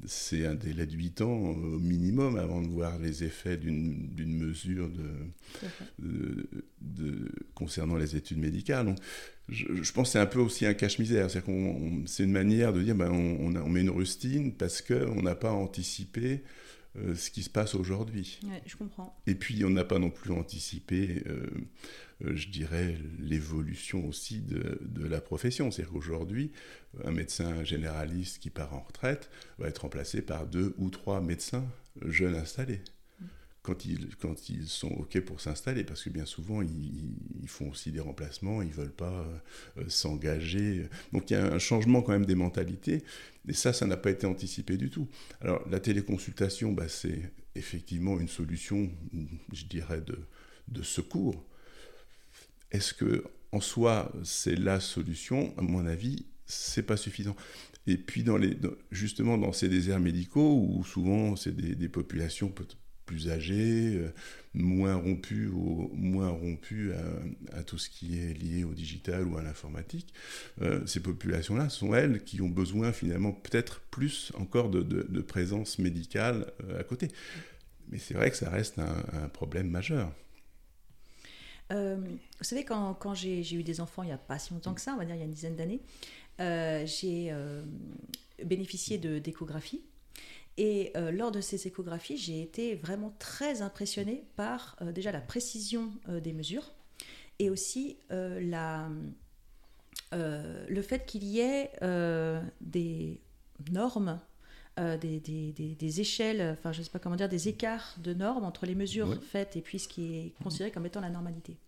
c'est 0.06 0.46
un 0.46 0.54
délai 0.54 0.86
de 0.86 0.96
8 0.96 1.20
ans 1.20 1.50
au 1.50 1.78
minimum 1.78 2.38
avant 2.38 2.62
de 2.62 2.68
voir 2.68 2.98
les 2.98 3.24
effets 3.24 3.58
d'une 3.58 4.08
mesure 4.16 4.88
de, 4.88 6.48
de, 6.80 7.28
concernant 7.54 7.96
les 7.96 8.16
études 8.16 8.38
médicales. 8.38 8.86
Donc, 8.86 8.98
je, 9.50 9.92
pense 9.92 10.08
que 10.08 10.12
c'est 10.12 10.18
un 10.18 10.26
peu 10.26 10.40
aussi 10.40 10.64
un 10.64 10.72
cache-misère. 10.72 11.28
C'est 11.30 12.24
une 12.24 12.32
manière 12.32 12.72
de 12.72 12.82
dire 12.82 12.94
ben, 12.94 13.10
on, 13.10 13.54
on, 13.54 13.68
met 13.68 13.82
une 13.82 13.90
rustine 13.90 14.54
parce 14.54 14.80
qu'on 14.80 15.20
n'a 15.20 15.34
pas 15.34 15.52
anticipé 15.52 16.42
euh, 16.98 17.14
ce 17.14 17.30
qui 17.30 17.42
se 17.42 17.50
passe 17.50 17.74
aujourd'hui. 17.74 18.40
je 18.64 18.76
comprends. 18.76 19.18
Et 19.26 19.34
puis, 19.34 19.64
on 19.64 19.70
n'a 19.70 19.84
pas 19.84 19.98
non 19.98 20.10
plus 20.10 20.32
anticipé, 20.32 21.22
euh, 21.26 21.46
euh, 22.24 22.36
je 22.36 22.48
dirais, 22.48 22.98
l'évolution 23.18 24.06
aussi 24.06 24.40
de, 24.40 24.78
de, 24.82 25.06
la 25.06 25.20
profession. 25.20 25.70
C'est-à-dire 25.70 25.92
qu'aujourd'hui, 25.92 26.52
un 27.04 27.10
médecin 27.10 27.64
généraliste 27.64 28.38
qui 28.38 28.50
part 28.50 28.74
en 28.74 28.80
retraite 28.80 29.30
va 29.58 29.68
être 29.68 29.82
remplacé 29.82 30.22
par 30.22 30.46
deux 30.46 30.74
ou 30.78 30.90
trois 30.90 31.20
médecins 31.20 31.66
jeunes 32.02 32.34
installés. 32.34 32.80
Quand 33.66 33.84
ils, 33.84 34.14
quand 34.16 34.48
ils 34.48 34.68
sont 34.68 34.92
OK 34.92 35.18
pour 35.20 35.40
s'installer, 35.40 35.82
parce 35.82 36.04
que 36.04 36.10
bien 36.10 36.24
souvent, 36.24 36.62
ils, 36.62 37.48
font 37.48 37.70
aussi 37.70 37.90
des 37.90 38.00
remplacements, 38.00 38.62
ils 38.62 38.68
ne 38.68 38.74
veulent 38.74 38.90
pas 38.92 39.26
euh, 39.76 39.84
s'engager. 39.88 40.88
Donc 41.12 41.30
il 41.30 41.34
y 41.34 41.36
a 41.36 41.44
un 41.44 41.58
changement 41.58 42.00
quand 42.02 42.12
même 42.12 42.26
des 42.26 42.36
mentalités, 42.36 43.02
et 43.48 43.52
ça, 43.52 43.72
ça 43.72 43.86
n'a 43.86 43.96
pas 43.96 44.10
été 44.10 44.26
anticipé 44.26 44.76
du 44.76 44.88
tout. 44.88 45.08
Alors 45.40 45.68
la 45.68 45.80
téléconsultation, 45.80 46.72
bah, 46.72 46.88
c'est 46.88 47.32
effectivement 47.56 48.20
une 48.20 48.28
solution, 48.28 48.88
je 49.52 49.64
dirais, 49.64 50.00
de, 50.00 50.18
de 50.68 50.82
secours. 50.82 51.44
Est-ce 52.70 52.94
que 52.94 53.24
en 53.50 53.60
soi, 53.60 54.12
c'est 54.22 54.56
la 54.56 54.78
solution? 54.78 55.52
À 55.58 55.62
mon 55.62 55.86
avis, 55.86 56.26
c'est 56.46 56.84
pas 56.84 56.96
suffisant. 56.96 57.34
Et 57.88 57.96
puis, 57.96 58.22
dans 58.22 58.36
les, 58.36 58.56
justement, 58.90 59.38
dans 59.38 59.52
ces 59.52 59.68
déserts 59.68 60.00
médicaux, 60.00 60.66
où 60.68 60.84
souvent 60.84 61.36
c'est 61.36 61.54
des, 61.54 61.74
des, 61.74 61.88
populations 61.88 62.48
plus 63.06 63.30
âgées, 63.30 63.96
euh, 63.96 64.12
moins 64.52 64.96
rompues, 64.96 65.48
ou, 65.48 65.90
moins 65.94 66.28
rompues 66.28 66.92
à, 67.52 67.62
tout 67.62 67.78
ce 67.78 67.88
qui 67.88 68.18
est 68.18 68.34
lié 68.34 68.64
au 68.64 68.74
digital 68.74 69.26
ou 69.26 69.38
à 69.38 69.42
l'informatique, 69.42 70.12
euh, 70.60 70.84
ces 70.86 71.00
populations-là 71.00 71.68
sont 71.68 71.94
elles 71.94 72.22
qui 72.24 72.42
ont 72.42 72.48
besoin 72.48 72.92
finalement 72.92 73.32
peut-être 73.32 73.80
plus 73.90 74.32
encore 74.34 74.68
de, 74.68 74.82
de, 74.82 75.20
présence 75.20 75.78
médicale 75.78 76.52
euh, 76.64 76.80
à 76.80 76.84
côté. 76.84 77.08
Mais 77.88 77.98
c'est 77.98 78.14
vrai 78.14 78.30
que 78.30 78.36
ça 78.36 78.50
reste 78.50 78.78
un, 78.78 79.28
problème 79.28 79.70
majeur. 79.70 80.12
vous 81.70 82.18
savez, 82.40 82.64
quand, 82.64 83.14
j'ai 83.14 83.54
eu 83.54 83.62
des 83.62 83.80
enfants 83.80 84.02
il 84.02 84.06
n'y 84.06 84.12
a 84.12 84.18
pas 84.18 84.38
si 84.38 84.52
longtemps 84.52 84.74
que 84.74 84.80
ça, 84.80 84.92
on 84.94 84.96
va 84.96 85.04
dire 85.04 85.14
il 85.14 85.18
y 85.18 85.22
a 85.22 85.26
une 85.26 85.32
dizaine 85.32 85.56
d'années, 85.56 85.80
j'ai 86.38 87.32
bénéficié 88.44 88.98
d'échographies. 88.98 89.82
Et 90.58 90.92
euh, 90.96 91.10
lors 91.10 91.32
de 91.32 91.40
ces 91.40 91.66
échographies, 91.66 92.16
j'ai 92.16 92.40
été 92.40 92.74
vraiment 92.74 93.14
très 93.18 93.62
impressionnée 93.62 94.24
par 94.36 94.76
déjà 94.94 95.12
la 95.12 95.20
précision 95.20 95.92
des 96.08 96.32
mesures 96.32 96.72
et 97.38 97.50
aussi 97.50 97.98
la, 98.10 98.88
le 100.12 100.82
fait 100.82 101.04
qu'il 101.04 101.24
y 101.24 101.40
ait 101.40 101.70
des 102.62 103.20
normes 103.70 104.18
des, 104.78 105.20
des, 105.20 105.52
des, 105.52 106.00
échelles, 106.00 106.56
enfin 106.58 106.72
je 106.72 106.78
ne 106.78 106.84
sais 106.84 106.90
pas 106.90 106.98
comment 106.98 107.16
dire, 107.16 107.28
des 107.28 107.48
écarts 107.48 107.94
de 107.98 108.14
normes 108.14 108.44
entre 108.44 108.64
les 108.64 108.74
mesures 108.74 109.22
faites 109.22 109.56
et 109.56 109.60
puis 109.60 109.78
ce 109.78 109.88
qui 109.88 110.16
est 110.16 110.42
considéré 110.42 110.70
comme 110.70 110.86
étant 110.86 111.00
la 111.00 111.10
normalité. 111.10 111.58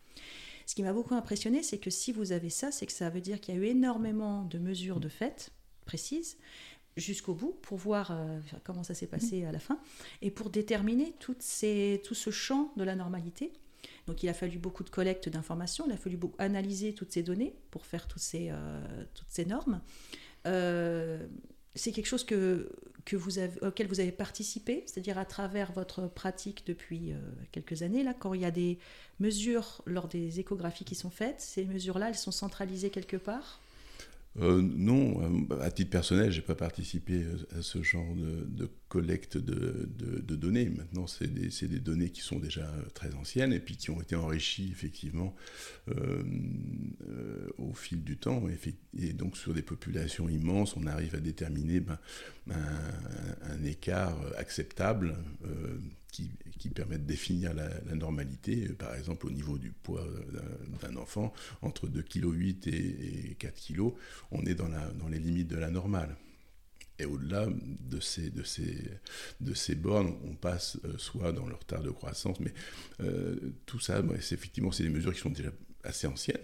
Ce 0.69 0.75
qui 0.75 0.83
m'a 0.83 0.93
beaucoup 0.93 1.15
impressionné, 1.15 1.63
c'est 1.63 1.79
que 1.79 1.89
si 1.89 2.13
vous 2.13 2.31
avez 2.31 2.51
ça, 2.51 2.71
c'est 2.71 2.85
que 2.85 2.93
ça 2.93 3.09
veut 3.09 3.23
dire 3.23 3.41
qu'il 3.41 3.55
y 3.55 3.59
a 3.59 3.61
eu 3.61 3.65
énormément 3.65 4.45
de 4.45 4.59
mesures 4.59 5.01
de 5.01 5.09
fait 5.09 5.51
précises 5.87 6.37
jusqu'au 6.99 7.35
bout 7.35 7.57
pour 7.63 7.79
voir 7.79 8.11
euh, 8.11 8.41
comment 8.65 8.83
ça 8.83 8.95
s'est 8.95 9.07
passé 9.07 9.45
à 9.45 9.53
la 9.53 9.59
fin 9.59 9.79
et 10.23 10.31
pour 10.31 10.51
déterminer 10.51 11.15
toutes 11.19 11.43
ces, 11.43 12.01
tout 12.05 12.15
ce 12.15 12.31
champ 12.31 12.73
de 12.77 12.85
la 12.85 12.95
normalité. 12.95 13.53
Donc 14.07 14.23
il 14.23 14.29
a 14.29 14.35
fallu 14.35 14.59
beaucoup 14.59 14.85
de 14.85 14.91
collecte 14.91 15.29
d'informations, 15.29 15.85
il 15.87 15.93
a 15.93 15.97
fallu 15.97 16.17
beaucoup 16.17 16.37
analyser 16.39 16.95
toutes 16.95 17.13
ces 17.13 17.23
données 17.23 17.55
pour 17.71 17.87
faire 17.87 18.09
toutes 18.09 18.23
ces, 18.23 18.49
euh, 18.51 19.05
toutes 19.15 19.29
ces 19.29 19.45
normes. 19.45 19.81
Euh, 20.47 21.27
c'est 21.75 21.93
quelque 21.93 22.07
chose 22.07 22.25
que, 22.25 22.71
que 23.05 23.17
vous 23.17 23.39
avez, 23.39 23.61
auquel 23.65 23.87
vous 23.87 24.01
avez 24.01 24.11
participé, 24.11 24.83
c'est-à-dire 24.87 25.19
à 25.19 25.25
travers 25.25 25.71
votre 25.73 26.09
pratique 26.09 26.67
depuis 26.67 27.13
quelques 27.53 27.83
années, 27.83 28.03
là, 28.03 28.15
quand 28.15 28.35
il 28.35 28.41
y 28.41 28.45
a 28.45 28.51
des 28.51 28.79
mesures 29.21 29.83
lors 29.87 30.09
des 30.09 30.41
échographies 30.41 30.85
qui 30.85 30.97
sont 30.97 31.11
faites 31.11 31.41
Ces 31.41 31.67
mesures-là, 31.67 32.09
elles 32.09 32.17
sont 32.17 32.33
centralisées 32.33 32.91
quelque 32.91 33.17
part 33.17 33.61
euh, 34.41 34.63
non, 34.63 35.47
euh, 35.51 35.61
à 35.61 35.71
titre 35.71 35.91
personnel, 35.91 36.31
je 36.31 36.37
n'ai 36.37 36.43
pas 36.45 36.55
participé 36.55 37.25
à 37.59 37.63
ce 37.63 37.83
genre 37.83 38.15
de, 38.15 38.71
collecte 38.89 39.37
de, 39.37 40.37
données. 40.37 40.69
Maintenant, 40.71 41.07
c'est 41.07 41.33
des, 41.33 41.81
données 41.81 42.11
qui 42.11 42.21
sont 42.21 42.39
déjà 42.39 42.71
très 42.95 43.15
anciennes 43.15 43.53
et 43.53 43.61
puis 43.61 43.77
qui 43.77 43.91
ont 43.91 44.01
été 44.01 44.15
enrichies 44.15 44.71
effectivement 44.71 45.35
euh, 45.89 46.23
au 47.59 47.75
fil 47.75 48.03
du 48.05 48.17
temps. 48.17 48.43
Et, 48.99 49.13
donc, 49.13 49.37
sur 49.37 49.55
des 49.55 49.63
populations 49.63 50.29
immenses, 50.29 50.77
on 50.77 50.87
arrive 50.87 51.15
à 51.15 51.21
déterminer 51.21 51.81
ben, 51.81 51.99
un, 52.49 53.65
écart 53.65 54.19
acceptable 54.37 55.17
qui, 56.11 56.31
qui 56.59 56.71
permet 56.71 56.99
de 56.99 57.05
définir 57.05 57.55
la, 57.55 57.69
normalité, 57.95 58.69
par 58.71 58.95
exemple 58.95 59.27
au 59.27 59.31
niveau 59.31 59.59
du 59.59 59.71
poids 59.71 60.07
d'un 60.83 60.97
enfant, 60.97 61.33
entre 61.63 61.89
2,8 61.89 62.61
kg 62.61 62.69
et, 62.69 63.37
4 63.39 63.61
kg, 63.61 63.93
on 64.31 64.45
est 64.45 64.55
dans, 64.55 64.69
les 65.09 65.19
limites 65.19 65.49
de 65.49 65.57
la 65.57 65.71
normale. 65.71 66.17
Et 67.01 67.05
au-delà 67.05 67.47
de 67.47 68.01
ces, 68.01 69.75
bornes, 69.77 70.17
on 70.25 70.35
passe 70.35 70.79
euh, 70.85 70.99
soit 70.99 71.31
dans 71.31 71.47
le 71.47 71.55
retard 71.55 71.81
de 71.81 71.91
croissance, 71.91 72.41
mais 72.41 72.53
euh, 73.01 73.53
tout 73.67 73.79
ça, 73.79 74.03
c'est 74.21 74.35
effectivement, 74.35 74.73
c'est 74.73 74.83
des 74.83 74.89
mesures 74.89 75.15
qui 75.15 75.21
sont 75.21 75.31
déjà 75.31 75.53
assez 75.89 76.07
anciennes. 76.07 76.37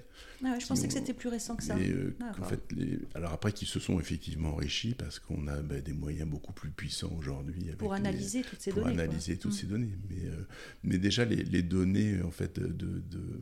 Ah 0.44 0.58
je 0.58 0.66
pensais 0.66 0.86
que 0.86 0.92
c'était 0.92 1.14
plus 1.14 1.28
récent 1.28 1.56
que 1.56 1.62
ça. 1.62 1.76
Euh, 1.76 2.12
en 2.38 2.44
fait, 2.44 2.60
les... 2.72 2.98
Alors 3.14 3.32
après, 3.32 3.52
qui 3.52 3.66
se 3.66 3.78
sont 3.78 3.98
effectivement 4.00 4.50
enrichis 4.50 4.94
parce 4.94 5.18
qu'on 5.18 5.46
a 5.46 5.62
bah, 5.62 5.80
des 5.80 5.92
moyens 5.92 6.28
beaucoup 6.28 6.52
plus 6.52 6.70
puissants 6.70 7.14
aujourd'hui. 7.18 7.70
Pour 7.78 7.94
analyser 7.94 8.42
toutes 8.42 8.60
ces 8.60 8.70
pour 8.70 8.84
données. 8.84 9.02
analyser 9.02 9.36
toutes 9.36 9.52
mm. 9.52 9.56
ces 9.56 9.66
données. 9.66 9.98
Mais, 10.10 10.28
euh, 10.28 10.46
mais 10.82 10.98
déjà, 10.98 11.24
les, 11.24 11.36
les, 11.36 11.62
données 11.62 12.20
en 12.22 12.30
fait, 12.30 12.58
de, 12.58 12.66
de, 12.66 13.40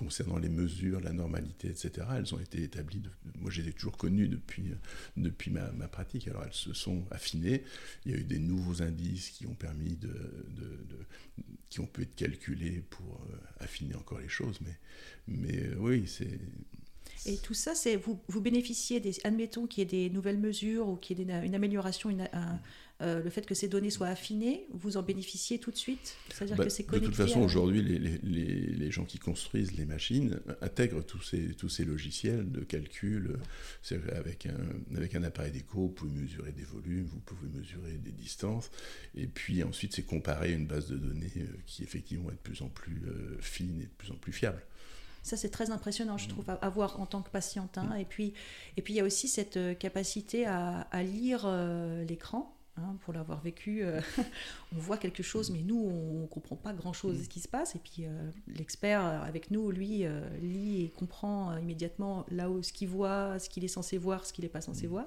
concernant 0.00 0.38
les 0.38 0.48
mesures, 0.48 0.98
la 1.00 1.12
normalité, 1.12 1.68
etc., 1.68 2.06
elles 2.16 2.34
ont 2.34 2.38
été 2.38 2.62
établies. 2.62 3.02
Moi, 3.38 3.50
je 3.50 3.60
les 3.60 3.68
ai 3.68 3.72
toujours 3.72 3.98
connues 3.98 4.28
depuis, 4.28 4.72
depuis 5.18 5.50
ma, 5.50 5.68
pratique. 5.88 6.26
Alors, 6.26 6.42
elles 6.44 6.54
se 6.54 6.72
sont 6.72 7.04
affinées. 7.10 7.64
Il 8.06 8.12
y 8.12 8.14
a 8.14 8.18
eu 8.18 8.24
des 8.24 8.38
nouveaux 8.38 8.80
indices 8.80 9.28
qui 9.28 9.46
ont 9.46 9.54
permis 9.54 9.96
de, 9.96 10.08
de 10.08 10.78
qui 11.68 11.80
ont 11.80 11.86
pu 11.86 12.02
être 12.02 12.14
calculés 12.14 12.82
pour 12.88 13.20
euh, 13.30 13.36
affiner 13.64 13.94
encore 13.94 14.20
les 14.20 14.28
choses. 14.28 14.58
Mais, 14.62 14.78
mais 15.28 15.66
euh, 15.66 15.76
oui, 15.78 16.04
c'est. 16.06 16.40
Et 17.26 17.36
tout 17.36 17.54
ça, 17.54 17.74
c'est 17.74 17.96
vous, 17.96 18.18
vous 18.28 18.40
bénéficiez 18.40 19.00
des, 19.00 19.14
admettons 19.24 19.66
qu'il 19.66 19.80
y 19.80 19.82
ait 19.82 20.08
des 20.08 20.10
nouvelles 20.10 20.38
mesures 20.38 20.88
ou 20.88 20.96
qu'il 20.96 21.18
y 21.18 21.22
ait 21.22 21.44
une 21.44 21.54
amélioration, 21.54 22.10
une, 22.10 22.28
euh, 23.02 23.22
le 23.22 23.30
fait 23.30 23.46
que 23.46 23.54
ces 23.54 23.68
données 23.68 23.88
soient 23.90 24.08
affinées, 24.08 24.66
vous 24.72 24.98
en 24.98 25.02
bénéficiez 25.02 25.58
tout 25.58 25.70
de 25.70 25.76
suite? 25.76 26.16
C'est-à-dire 26.28 26.56
bah, 26.56 26.64
que 26.64 26.70
c'est 26.70 26.84
connecté. 26.84 27.10
De 27.10 27.14
toute 27.14 27.26
façon, 27.26 27.40
aujourd'hui, 27.40 27.82
les, 27.82 27.98
les, 27.98 28.18
les, 28.18 28.90
gens 28.90 29.04
qui 29.04 29.18
construisent 29.18 29.72
les 29.72 29.86
machines 29.86 30.38
intègrent 30.60 31.02
tous 31.02 31.22
ces, 31.22 31.54
tous 31.54 31.70
ces 31.70 31.84
logiciels 31.84 32.50
de 32.50 32.60
calcul. 32.60 33.38
Avec 34.12 34.46
un, 34.46 34.96
avec 34.96 35.14
un 35.14 35.22
appareil 35.22 35.52
d'écho, 35.52 35.80
vous 35.80 35.88
pouvez 35.88 36.12
mesurer 36.12 36.52
des 36.52 36.64
volumes, 36.64 37.06
vous 37.06 37.20
pouvez 37.20 37.48
mesurer 37.48 37.92
des 37.92 38.12
distances, 38.12 38.70
et 39.14 39.26
puis 39.26 39.62
ensuite, 39.62 39.94
c'est 39.94 40.02
comparer 40.02 40.52
une 40.52 40.66
base 40.66 40.88
de 40.88 40.96
données 40.96 41.32
euh, 41.38 41.46
qui 41.66 41.82
effectivement 41.82 42.30
est 42.30 42.34
de 42.34 42.38
plus 42.38 42.62
en 42.62 42.68
plus 42.68 43.02
euh, 43.06 43.38
fine 43.40 43.80
et 43.80 43.84
de 43.84 43.92
plus 43.96 44.10
en 44.10 44.16
plus 44.16 44.32
fiable. 44.32 44.62
Ça, 45.22 45.36
c'est 45.36 45.50
très 45.50 45.70
impressionnant, 45.70 46.16
je 46.18 46.28
trouve, 46.28 46.44
à 46.48 46.68
voir 46.70 47.00
en 47.00 47.06
tant 47.06 47.22
que 47.22 47.30
patientin. 47.30 47.94
Et 47.96 48.04
puis, 48.04 48.34
et 48.76 48.82
puis, 48.82 48.94
il 48.94 48.96
y 48.96 49.00
a 49.00 49.04
aussi 49.04 49.28
cette 49.28 49.78
capacité 49.78 50.46
à, 50.46 50.88
à 50.90 51.02
lire 51.02 51.46
l'écran 52.08 52.56
Hein, 52.80 52.96
pour 53.00 53.12
l'avoir 53.12 53.40
vécu, 53.40 53.82
euh, 53.82 54.00
on 54.74 54.78
voit 54.78 54.96
quelque 54.96 55.22
chose, 55.22 55.50
mais 55.50 55.60
nous, 55.60 55.76
on 55.76 56.22
ne 56.22 56.26
comprend 56.26 56.56
pas 56.56 56.72
grand-chose 56.72 57.18
de 57.18 57.24
ce 57.24 57.28
qui 57.28 57.40
se 57.40 57.48
passe. 57.48 57.74
Et 57.74 57.78
puis 57.78 58.06
euh, 58.06 58.30
l'expert 58.46 59.04
euh, 59.04 59.20
avec 59.22 59.50
nous, 59.50 59.70
lui, 59.70 60.04
lit 60.40 60.84
et 60.84 60.90
comprend 60.90 61.56
immédiatement 61.58 62.24
là 62.30 62.48
où 62.48 62.62
ce 62.62 62.72
qu'il 62.72 62.88
voit, 62.88 63.38
ce 63.38 63.48
qu'il 63.48 63.64
est 63.64 63.68
censé 63.68 63.98
voir, 63.98 64.24
ce 64.24 64.32
qu'il 64.32 64.44
n'est 64.44 64.50
pas 64.50 64.60
censé 64.60 64.86
mm. 64.86 64.90
voir. 64.90 65.06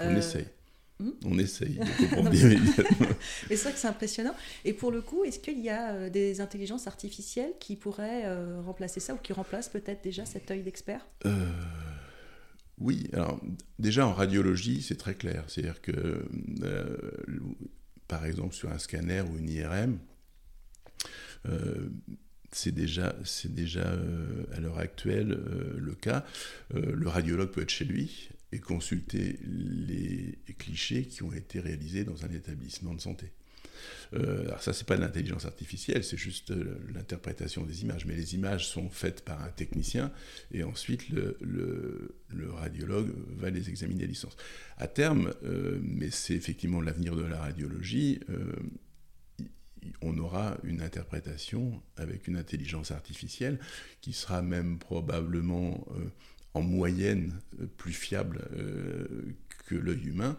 On 0.00 0.16
essaye. 0.16 0.46
Hmm 1.02 1.12
on 1.24 1.38
essaye 1.38 1.74
de 1.74 1.84
comprendre 2.08 2.34
immédiatement. 2.34 3.06
mais 3.50 3.56
c'est 3.56 3.64
vrai 3.64 3.72
que 3.72 3.78
c'est 3.78 3.88
impressionnant. 3.88 4.34
Et 4.64 4.72
pour 4.72 4.90
le 4.90 5.02
coup, 5.02 5.24
est-ce 5.24 5.38
qu'il 5.38 5.60
y 5.60 5.68
a 5.68 6.08
des 6.10 6.40
intelligences 6.40 6.86
artificielles 6.86 7.52
qui 7.60 7.76
pourraient 7.76 8.24
remplacer 8.62 9.00
ça 9.00 9.14
ou 9.14 9.18
qui 9.18 9.32
remplacent 9.32 9.68
peut-être 9.68 10.02
déjà 10.02 10.24
cet 10.24 10.50
œil 10.50 10.62
d'expert? 10.62 11.06
Oui, 12.82 13.08
alors 13.12 13.40
déjà 13.78 14.06
en 14.06 14.12
radiologie, 14.12 14.82
c'est 14.82 14.96
très 14.96 15.14
clair. 15.14 15.44
C'est-à-dire 15.46 15.80
que, 15.80 16.24
euh, 16.62 16.96
par 18.08 18.24
exemple, 18.26 18.54
sur 18.54 18.70
un 18.72 18.78
scanner 18.78 19.20
ou 19.20 19.38
une 19.38 19.48
IRM, 19.48 19.98
euh, 21.48 21.88
c'est 22.50 22.72
déjà, 22.72 23.14
c'est 23.24 23.54
déjà 23.54 23.86
euh, 23.86 24.44
à 24.52 24.60
l'heure 24.60 24.78
actuelle 24.78 25.38
le 25.76 25.94
cas. 25.94 26.24
le 26.74 27.08
radiologue 27.08 27.50
peut 27.50 27.62
être 27.62 27.70
chez 27.70 27.84
lui 27.84 28.30
et 28.52 28.58
consulter 28.58 29.38
les 29.44 30.38
clichés 30.58 31.04
qui 31.04 31.22
ont 31.22 31.32
été 31.32 31.58
réalisés 31.60 32.04
dans 32.04 32.24
un 32.24 32.30
établissement 32.30 32.94
de 32.94 33.00
santé. 33.00 33.32
Euh, 34.14 34.46
alors 34.46 34.62
ça, 34.62 34.72
c'est 34.72 34.86
pas 34.86 34.96
de 34.96 35.00
l'intelligence 35.00 35.44
artificielle, 35.44 36.04
c'est 36.04 36.16
juste 36.16 36.50
euh, 36.50 36.78
l'interprétation 36.94 37.64
des 37.64 37.82
images. 37.82 38.04
Mais 38.04 38.14
les 38.14 38.34
images 38.34 38.68
sont 38.68 38.88
faites 38.90 39.24
par 39.24 39.42
un 39.42 39.48
technicien 39.48 40.12
et 40.52 40.62
ensuite 40.62 41.08
le, 41.08 42.14
radiologue 42.54 43.12
va 43.36 43.50
les 43.50 43.68
examiner 43.70 44.04
à 44.04 44.06
distance. 44.06 44.36
À 44.76 44.86
terme, 44.86 45.34
euh, 45.44 45.80
mais 45.82 46.10
c'est 46.10 46.34
effectivement 46.34 46.80
l'avenir 46.80 47.16
de 47.16 47.22
la 47.22 47.38
radiologie, 47.38 48.20
on 50.00 50.16
aura 50.18 50.56
une 50.62 50.80
interprétation 50.80 51.82
avec 51.96 52.28
une 52.28 52.36
intelligence 52.36 52.92
artificielle 52.92 53.58
qui 54.00 54.12
sera 54.12 54.40
même 54.40 54.78
probablement 54.78 55.84
en 56.54 56.62
moyenne 56.62 57.40
plus 57.76 57.92
fiable 57.92 58.46
que 59.66 59.74
l'œil 59.74 60.06
humain 60.06 60.36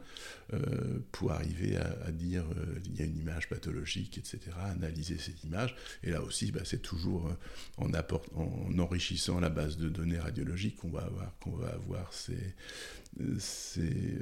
pour 1.12 1.32
arriver 1.32 1.78
à, 1.78 2.12
dire 2.12 2.46
il 2.86 3.00
y 3.00 3.02
a 3.02 3.06
une 3.06 3.18
image 3.18 3.50
pathologique, 3.50 4.18
etc., 4.18 4.40
analyser 4.66 5.18
cette 5.18 5.44
image. 5.44 5.76
Et 6.04 6.12
là 6.12 6.22
aussi, 6.22 6.52
bah, 6.52 6.62
c'est 6.66 6.82
toujours 6.82 7.36
en, 7.78 7.90
en, 7.92 8.80
enrichissant 8.80 9.40
la 9.40 9.50
base 9.50 9.78
de 9.78 9.90
données 9.90 10.20
radiologiques 10.20 10.78
qu'on 10.78 10.92
va 10.92 11.02
avoir, 11.02 11.34
qu'on 11.40 11.56
va 11.56 11.70
avoir 11.70 12.14
ces, 12.14 12.54
ces, 13.40 14.20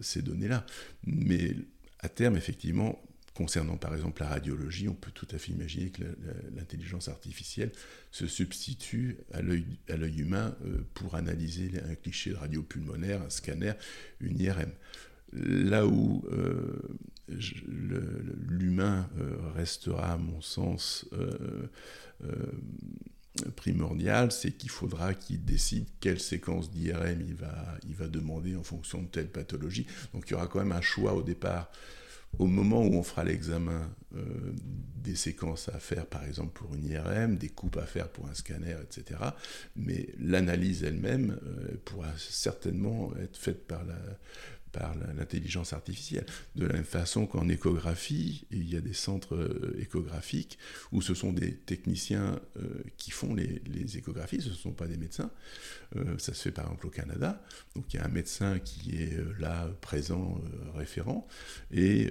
ces 0.00 0.22
données-là. 0.22 0.66
Mais 1.06 1.54
à 2.00 2.08
terme, 2.08 2.36
effectivement, 2.36 3.00
Concernant 3.38 3.76
par 3.76 3.94
exemple 3.94 4.20
la 4.22 4.30
radiologie, 4.30 4.88
on 4.88 4.94
peut 4.94 5.12
tout 5.12 5.28
à 5.30 5.38
fait 5.38 5.52
imaginer 5.52 5.90
que 5.90 6.02
l'intelligence 6.56 7.06
artificielle 7.06 7.70
se 8.10 8.26
substitue 8.26 9.16
à 9.32 9.42
l'œil 9.42 10.20
humain 10.20 10.56
euh, 10.64 10.84
pour 10.92 11.14
analyser 11.14 11.70
un 11.88 11.94
cliché 11.94 12.30
de 12.30 12.34
radio 12.34 12.64
pulmonaire, 12.64 13.22
un 13.22 13.30
scanner, 13.30 13.74
une 14.18 14.40
IRM. 14.40 14.72
Là 15.34 15.86
où 15.86 16.24
euh, 16.32 16.82
l'humain 17.28 19.08
euh, 19.20 19.36
restera, 19.54 20.14
à 20.14 20.16
mon 20.16 20.40
sens, 20.40 21.06
primordial, 23.54 24.32
c'est 24.32 24.50
qu'il 24.50 24.70
faudra 24.70 25.14
qu'il 25.14 25.44
décide 25.44 25.86
quelle 26.00 26.18
séquence 26.18 26.72
d'IRM 26.72 27.20
il 27.20 27.36
va, 27.36 27.78
il 27.88 27.94
va 27.94 28.08
demander 28.08 28.56
en 28.56 28.64
fonction 28.64 29.00
de 29.00 29.06
telle 29.06 29.28
pathologie. 29.28 29.86
Donc 30.12 30.24
il 30.26 30.32
y 30.32 30.34
aura 30.34 30.48
quand 30.48 30.58
même 30.58 30.72
un 30.72 30.80
choix 30.80 31.14
au 31.14 31.22
départ 31.22 31.70
au 32.38 32.46
moment 32.46 32.82
où 32.82 32.94
on 32.94 33.02
fera 33.02 33.24
l'examen 33.24 33.90
euh, 34.16 34.22
des 34.96 35.16
séquences 35.16 35.68
à 35.70 35.78
faire, 35.78 36.06
par 36.06 36.24
exemple 36.24 36.52
pour 36.52 36.74
une 36.74 36.84
IRM, 36.84 37.36
des 37.36 37.48
coupes 37.48 37.76
à 37.78 37.86
faire 37.86 38.08
pour 38.08 38.28
un 38.28 38.34
scanner, 38.34 38.76
etc. 38.82 39.20
Mais 39.76 40.08
l'analyse 40.20 40.84
elle-même 40.84 41.38
euh, 41.44 41.76
pourra 41.84 42.08
certainement 42.18 43.12
être 43.22 43.36
faite 43.36 43.66
par 43.66 43.84
la, 43.84 43.96
par 44.72 44.94
l'intelligence 45.16 45.72
artificielle. 45.72 46.26
De 46.56 46.66
la 46.66 46.74
même 46.74 46.84
façon 46.84 47.26
qu'en 47.26 47.48
échographie, 47.48 48.46
il 48.50 48.68
y 48.68 48.76
a 48.76 48.80
des 48.80 48.92
centres 48.92 49.34
euh, 49.34 49.76
échographiques 49.78 50.58
où 50.92 51.02
ce 51.02 51.14
sont 51.14 51.32
des 51.32 51.54
techniciens 51.54 52.40
euh, 52.56 52.82
qui 52.96 53.10
font 53.10 53.34
les, 53.34 53.60
échographies, 53.96 54.42
ce 54.42 54.50
ne 54.50 54.54
sont 54.54 54.72
pas 54.72 54.86
des 54.86 54.96
médecins. 54.96 55.30
Euh, 55.96 56.18
ça 56.18 56.34
se 56.34 56.42
fait 56.42 56.52
par 56.52 56.66
exemple 56.66 56.86
au 56.86 56.90
Canada. 56.90 57.42
Donc 57.74 57.92
il 57.92 57.96
y 57.96 58.00
a 58.00 58.04
un 58.04 58.10
médecin 58.10 58.58
qui 58.58 58.96
est 58.96 59.16
là, 59.38 59.68
présent, 59.80 60.40
référent, 60.74 61.26
et 61.70 62.10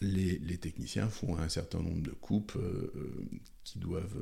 les, 0.00 0.38
les, 0.38 0.58
techniciens 0.58 1.08
font 1.08 1.38
un 1.38 1.48
certain 1.48 1.80
nombre 1.80 2.02
de 2.02 2.10
coupes 2.10 2.58
qui 3.64 3.78
doivent 3.78 4.20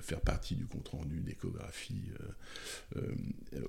faire 0.00 0.20
partie 0.20 0.54
du 0.54 0.66
compte-rendu 0.66 1.20
d'échographie 1.20 2.10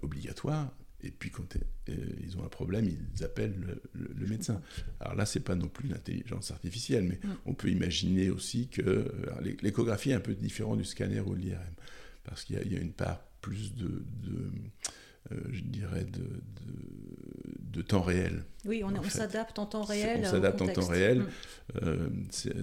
obligatoire 0.01 0.71
et 1.03 1.11
puis 1.11 1.29
quand 1.29 1.55
euh, 1.55 1.93
ils 2.23 2.37
ont 2.37 2.43
un 2.43 2.49
problème, 2.49 2.87
ils 2.87 3.23
appellent 3.23 3.55
le, 3.93 4.27
médecin. 4.27 4.61
Alors 4.99 5.15
là, 5.15 5.25
c'est 5.25 5.39
pas 5.39 5.55
non 5.55 5.67
plus 5.67 5.89
l'intelligence 5.89 6.51
artificielle, 6.51 7.03
mais 7.03 7.19
on 7.45 7.53
peut 7.53 7.69
imaginer 7.69 8.29
aussi 8.29 8.69
que 8.69 9.11
l'échographie 9.61 10.11
est 10.11 10.15
un 10.15 10.19
peu 10.19 10.35
différente 10.35 10.77
du 10.77 10.85
scanner 10.85 11.19
ou 11.19 11.35
de 11.35 11.41
l'IRM, 11.41 11.59
parce 12.23 12.43
qu'il 12.43 12.55
y, 12.71 12.75
a 12.77 12.79
une 12.79 12.93
part 12.93 13.21
plus 13.41 13.73
de, 13.73 14.03
euh, 15.31 15.35
je 15.51 15.61
dirais, 15.61 16.05
de, 16.05 16.23
de, 17.59 17.81
temps 17.81 18.01
réel. 18.01 18.43
Oui, 18.65 18.83
on, 18.83 19.09
s'adapte 19.09 19.57
en 19.57 19.65
temps 19.65 19.83
réel. 19.83 20.21
On 20.23 20.29
s'adapte 20.29 20.61
en 20.61 20.67
temps 20.67 20.87
réel, 20.87 21.19
mm. 21.19 21.27
euh, 21.83 22.09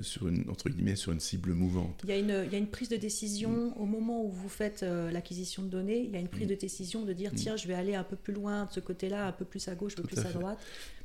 sur 0.03 0.29
une, 0.29 0.49
entre 0.49 0.69
guillemets, 0.69 0.95
sur 0.95 1.11
une 1.11 1.19
cible 1.19 1.53
mouvante. 1.55 2.01
Il 2.05 2.11
y 2.11 2.13
a 2.13 2.19
une, 2.19 2.45
il 2.47 2.53
y 2.53 2.55
a 2.55 2.59
une 2.59 2.69
prise 2.69 2.89
de 2.89 2.97
décision 2.97 3.51
mm. 3.51 3.73
au 3.77 3.85
moment 3.85 4.25
où 4.25 4.31
vous 4.31 4.49
faites 4.49 4.85
euh, 4.85 5.11
l'acquisition 5.11 5.63
de 5.63 5.69
données. 5.69 5.99
Il 5.99 6.11
y 6.11 6.17
a 6.17 6.21
une 6.21 6.29
prise 6.29 6.47
mm. 6.47 6.51
de 6.51 6.55
décision 6.55 7.05
de 7.05 7.13
dire 7.13 7.33
tiens, 7.35 7.57
je 7.57 7.67
vais 7.67 7.75
aller 7.75 7.97
un 7.97 8.05
peu 8.05 8.17
plus 8.17 8.33
loin 8.33 8.67
de 8.67 8.73
ce 8.73 8.81
côté-là, 8.81 9.27
un 9.27 9.33
peu 9.33 9.45
plus 9.45 9.67
à 9.67 9.75
gauche, 9.75 9.95
un 9.99 10.03
peu 10.03 10.09
plus 10.09 10.19
à, 10.21 10.31
droite, 10.31 10.59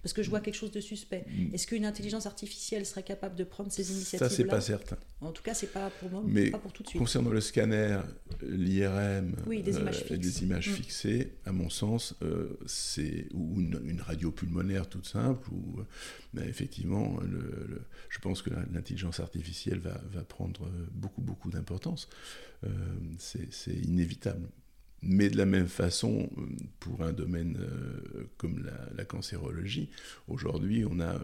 parce 0.03 0.13
que 0.13 0.21
je 0.21 0.29
vois 0.29 0.41
quelque 0.41 0.55
chose 0.55 0.71
de 0.71 0.81
suspect. 0.81 1.25
Est-ce 1.53 1.65
qu'une 1.65 1.85
intelligence 1.85 2.25
artificielle 2.25 2.85
serait 2.85 3.03
capable 3.03 3.35
de 3.35 3.43
prendre 3.43 3.71
ces 3.71 3.91
initiatives-là 3.91 4.29
Ça, 4.29 4.35
c'est 4.35 4.43
pas 4.43 4.61
certain. 4.61 4.97
En 5.21 5.31
tout 5.31 5.41
cas, 5.41 5.53
c'est 5.53 5.71
pas 5.71 5.89
pour 5.99 6.09
moi, 6.09 6.21
Mais 6.25 6.51
pas 6.51 6.57
pour 6.57 6.73
tout 6.73 6.83
de 6.83 6.89
suite. 6.89 6.99
Concernant 6.99 7.29
le 7.29 7.41
scanner, 7.41 7.99
l'IRM, 8.41 9.35
oui, 9.47 9.63
des 9.63 9.77
images, 9.77 10.05
des 10.05 10.43
images 10.43 10.69
fixées 10.69 11.33
à 11.45 11.51
mon 11.51 11.69
sens, 11.69 12.15
euh, 12.21 12.57
c'est 12.65 13.27
ou 13.33 13.59
une, 13.59 14.01
radio 14.01 14.31
pulmonaire 14.31 14.82
toute 14.89 15.05
simple, 15.05 15.49
ou 15.51 15.79
euh, 15.79 16.43
effectivement, 16.47 17.19
le, 17.21 17.81
je 18.09 18.19
pense 18.19 18.41
que 18.41 18.49
l'intelligence 18.49 19.19
artificielle 19.19 19.79
va, 19.79 20.23
prendre 20.23 20.69
beaucoup, 20.91 21.21
beaucoup 21.21 21.49
d'importance. 21.49 22.09
Euh, 22.63 22.69
c'est 23.17 23.73
inévitable. 23.73 24.47
Mais 25.01 25.29
de 25.29 25.37
la 25.37 25.45
même 25.45 25.67
façon, 25.67 26.29
pour 26.79 27.03
un 27.03 27.11
domaine 27.11 27.57
comme 28.37 28.65
la 28.95 29.03
cancérologie, 29.03 29.89
aujourd'hui, 30.29 30.85
on 30.89 31.01
a 31.01 31.19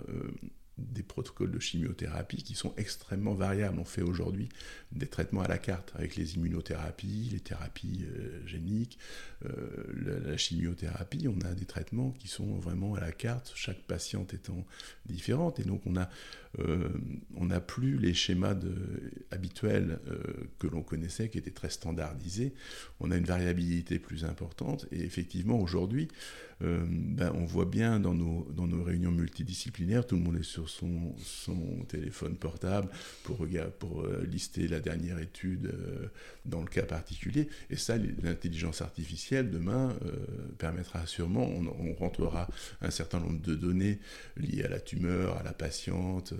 des 0.79 1.03
protocoles 1.03 1.51
de 1.51 1.59
chimiothérapie 1.59 2.43
qui 2.43 2.55
sont 2.55 2.73
extrêmement 2.77 3.33
variables. 3.33 3.79
On 3.79 3.85
fait 3.85 4.01
aujourd'hui 4.01 4.49
des 4.91 5.07
traitements 5.07 5.41
à 5.41 5.47
la 5.47 5.57
carte 5.57 5.91
avec 5.95 6.15
les 6.15 6.35
immunothérapies, 6.35 7.29
les 7.31 7.39
thérapies 7.39 8.05
euh, 8.05 8.45
géniques, 8.47 8.97
euh, 9.45 10.21
la, 10.25 10.37
chimiothérapie. 10.37 11.27
On 11.27 11.39
a 11.45 11.53
des 11.53 11.65
traitements 11.65 12.11
qui 12.11 12.27
sont 12.27 12.57
vraiment 12.59 12.95
à 12.95 12.99
la 12.99 13.11
carte, 13.11 13.51
chaque 13.55 13.81
patiente 13.81 14.33
étant 14.33 14.65
différente. 15.05 15.59
Et 15.59 15.63
donc 15.63 15.81
on 15.85 15.95
a 15.95 16.09
euh, 16.57 16.89
on 17.35 17.45
n'a 17.45 17.59
plus 17.59 17.97
les 17.97 18.13
schémas 18.13 18.55
habituels 19.31 19.99
que 20.57 20.67
l'on 20.67 20.81
connaissait, 20.81 21.29
qui 21.29 21.37
étaient 21.37 21.51
très 21.51 21.69
standardisés. 21.69 22.53
On 22.99 23.11
a 23.11 23.17
une 23.17 23.25
variabilité 23.25 23.99
plus 23.99 24.25
importante. 24.25 24.87
Et 24.91 25.01
effectivement, 25.03 25.59
aujourd'hui, 25.59 26.07
ben, 26.61 27.31
on 27.35 27.45
voit 27.45 27.65
bien 27.65 28.01
dans 28.01 28.13
nos, 28.13 28.83
réunions 28.83 29.11
multidisciplinaires, 29.11 30.05
tout 30.05 30.15
le 30.15 30.21
monde 30.21 30.37
est 30.37 30.43
sur 30.43 30.69
son, 30.69 31.13
téléphone 31.87 32.35
portable 32.35 32.89
pour, 33.23 33.47
pour 33.79 34.05
lister 34.25 34.67
la 34.67 34.79
dernière 34.79 35.19
étude 35.19 35.67
euh, 35.67 36.07
dans 36.45 36.61
le 36.61 36.67
cas 36.67 36.83
particulier. 36.83 37.47
Et 37.69 37.75
ça, 37.75 37.95
l'intelligence 37.97 38.81
artificielle, 38.81 39.51
demain, 39.51 39.95
euh, 40.05 40.11
permettra 40.57 41.05
sûrement, 41.05 41.47
on, 41.47 41.93
rentrera 41.93 42.47
un 42.81 42.89
certain 42.89 43.19
nombre 43.19 43.41
de 43.41 43.55
données 43.55 43.99
liées 44.37 44.63
à 44.63 44.69
la 44.69 44.79
tumeur, 44.79 45.37
à 45.37 45.43
la 45.43 45.53
patiente, 45.53 46.33
euh, 46.33 46.38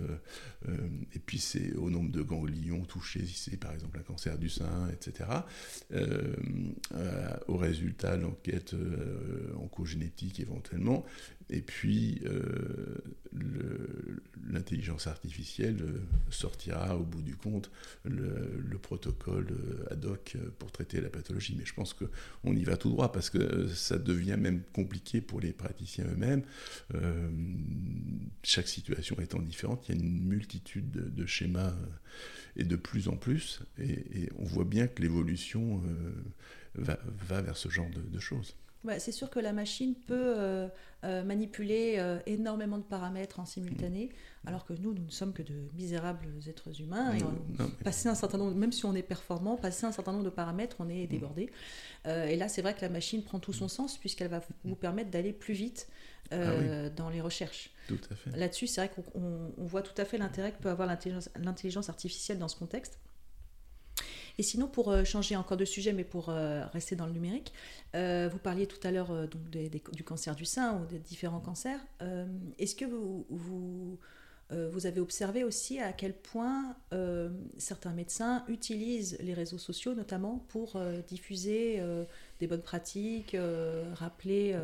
et 1.14 1.18
puis 1.18 1.38
c'est 1.38 1.74
au 1.74 1.90
nombre 1.90 2.10
de 2.10 2.22
ganglions 2.22 2.84
touchés, 2.84 3.24
si 3.26 3.34
c'est 3.50 3.56
par 3.56 3.72
exemple 3.72 3.98
un 3.98 4.02
cancer 4.02 4.38
du 4.38 4.48
sein, 4.48 4.88
etc., 4.92 5.28
au 7.48 7.56
résultat 7.56 8.16
l'enquête 8.16 8.74
oncogénétique 9.56 10.40
éventuellement, 10.40 11.04
et 11.52 11.62
puis, 11.62 12.20
euh, 12.26 13.02
l'intelligence 14.48 15.08
artificielle 15.08 15.78
euh, 15.82 15.98
sortira 16.30 16.96
au 16.96 17.02
bout 17.02 17.22
du 17.22 17.34
compte 17.34 17.72
le, 18.04 18.78
protocole 18.78 19.48
euh, 19.50 19.92
ad 19.92 20.04
hoc 20.04 20.36
pour 20.60 20.70
traiter 20.70 21.00
la 21.00 21.10
pathologie. 21.10 21.56
Mais 21.58 21.64
je 21.64 21.74
pense 21.74 21.92
qu'on 21.92 22.54
y 22.54 22.62
va 22.62 22.76
tout 22.76 22.88
droit 22.88 23.10
parce 23.10 23.30
que 23.30 23.66
ça 23.68 23.98
devient 23.98 24.36
même 24.38 24.62
compliqué 24.72 25.20
pour 25.20 25.40
les 25.40 25.52
praticiens 25.52 26.06
eux-mêmes. 26.06 26.42
chaque 28.44 28.68
situation 28.68 29.18
étant 29.20 29.40
différente, 29.42 29.88
il 29.88 29.96
y 29.96 29.98
a 29.98 30.00
une 30.00 30.22
multitude 30.22 30.90
de, 30.90 31.26
schémas 31.26 31.74
et 32.56 32.64
de 32.64 32.76
plus 32.76 33.08
en 33.08 33.16
plus. 33.16 33.60
Et, 33.78 34.30
on 34.38 34.44
voit 34.44 34.64
bien 34.64 34.86
que 34.86 35.02
l'évolution 35.02 35.82
va, 36.74 36.98
vers 37.42 37.56
ce 37.56 37.68
genre 37.68 37.90
de 37.90 38.20
choses 38.20 38.54
c'est 38.98 39.12
sûr 39.12 39.28
que 39.30 39.38
la 39.38 39.52
machine 39.52 39.94
peut 39.94 40.34
euh, 40.38 40.68
euh, 41.04 41.22
manipuler 41.22 41.96
euh, 41.98 42.18
énormément 42.26 42.78
de 42.78 42.82
paramètres 42.82 43.38
en 43.38 43.44
simultané, 43.44 44.06
mm. 44.06 44.48
alors 44.48 44.64
que 44.64 44.72
nous, 44.72 44.94
nous 44.94 45.04
ne 45.04 45.10
sommes 45.10 45.32
que 45.32 45.42
de 45.42 45.68
misérables 45.74 46.28
êtres 46.48 46.80
humains. 46.80 47.14
Et 47.14 47.22
passer 47.84 48.08
un 48.08 48.14
certain 48.14 48.38
nombre, 48.38 48.56
même 48.56 48.72
si 48.72 48.86
on 48.86 48.94
est 48.94 49.02
performant, 49.02 49.56
passer 49.56 49.84
un 49.84 49.92
certain 49.92 50.12
nombre 50.12 50.24
de 50.24 50.30
paramètres, 50.30 50.76
on 50.78 50.88
est 50.88 51.04
mm. 51.04 51.08
débordé. 51.08 51.50
et 52.06 52.36
là, 52.36 52.48
c'est 52.48 52.62
vrai 52.62 52.74
que 52.74 52.80
la 52.80 52.88
machine 52.88 53.22
prend 53.22 53.38
tout 53.38 53.52
son 53.52 53.66
mm. 53.66 53.70
sens 53.70 53.98
puisqu'elle 53.98 54.28
va 54.28 54.40
vous 54.64 54.76
permettre 54.76 55.10
d'aller 55.10 55.32
plus 55.32 55.54
vite 55.54 55.88
ah 56.32 56.88
dans 56.90 57.10
les 57.10 57.20
recherches. 57.20 57.70
Là-dessus, 58.34 58.68
c'est 58.68 58.86
vrai 58.86 58.90
qu'on 59.12 59.66
voit 59.66 59.82
tout 59.82 60.00
à 60.00 60.04
fait 60.04 60.16
l'intérêt 60.16 60.52
que 60.52 60.62
peut 60.62 60.70
avoir 60.70 60.88
l'intelligence 60.88 61.88
artificielle 61.88 62.38
dans 62.38 62.48
ce 62.48 62.56
contexte. 62.56 62.98
Et 64.40 64.42
sinon, 64.42 64.68
pour 64.68 64.90
euh, 64.90 65.04
changer 65.04 65.36
encore 65.36 65.58
de 65.58 65.66
sujet, 65.66 65.92
mais 65.92 66.02
pour 66.02 66.30
euh, 66.30 66.64
rester 66.72 66.96
dans 66.96 67.04
le 67.04 67.12
numérique, 67.12 67.52
euh, 67.94 68.26
vous 68.32 68.38
parliez 68.38 68.66
tout 68.66 68.78
à 68.84 68.90
l'heure 68.90 69.28
donc 69.28 69.50
du 69.50 70.02
cancer 70.02 70.34
du 70.34 70.46
sein 70.46 70.80
ou 70.80 70.86
des 70.86 70.98
différents 70.98 71.40
cancers. 71.40 71.78
Est-ce 72.58 72.74
que 72.74 72.86
vous, 72.86 73.26
vous, 73.28 73.98
vous, 74.50 74.86
avez 74.86 75.02
observé 75.02 75.44
aussi 75.44 75.78
à 75.78 75.92
quel 75.92 76.14
point 76.14 76.74
certains 77.58 77.92
médecins 77.92 78.42
utilisent 78.48 79.18
les 79.20 79.34
réseaux 79.34 79.58
sociaux, 79.58 79.94
notamment 79.94 80.42
pour 80.48 80.80
diffuser 81.06 81.82
des 82.38 82.46
bonnes 82.46 82.62
pratiques, 82.62 83.36
rappeler, 83.94 84.56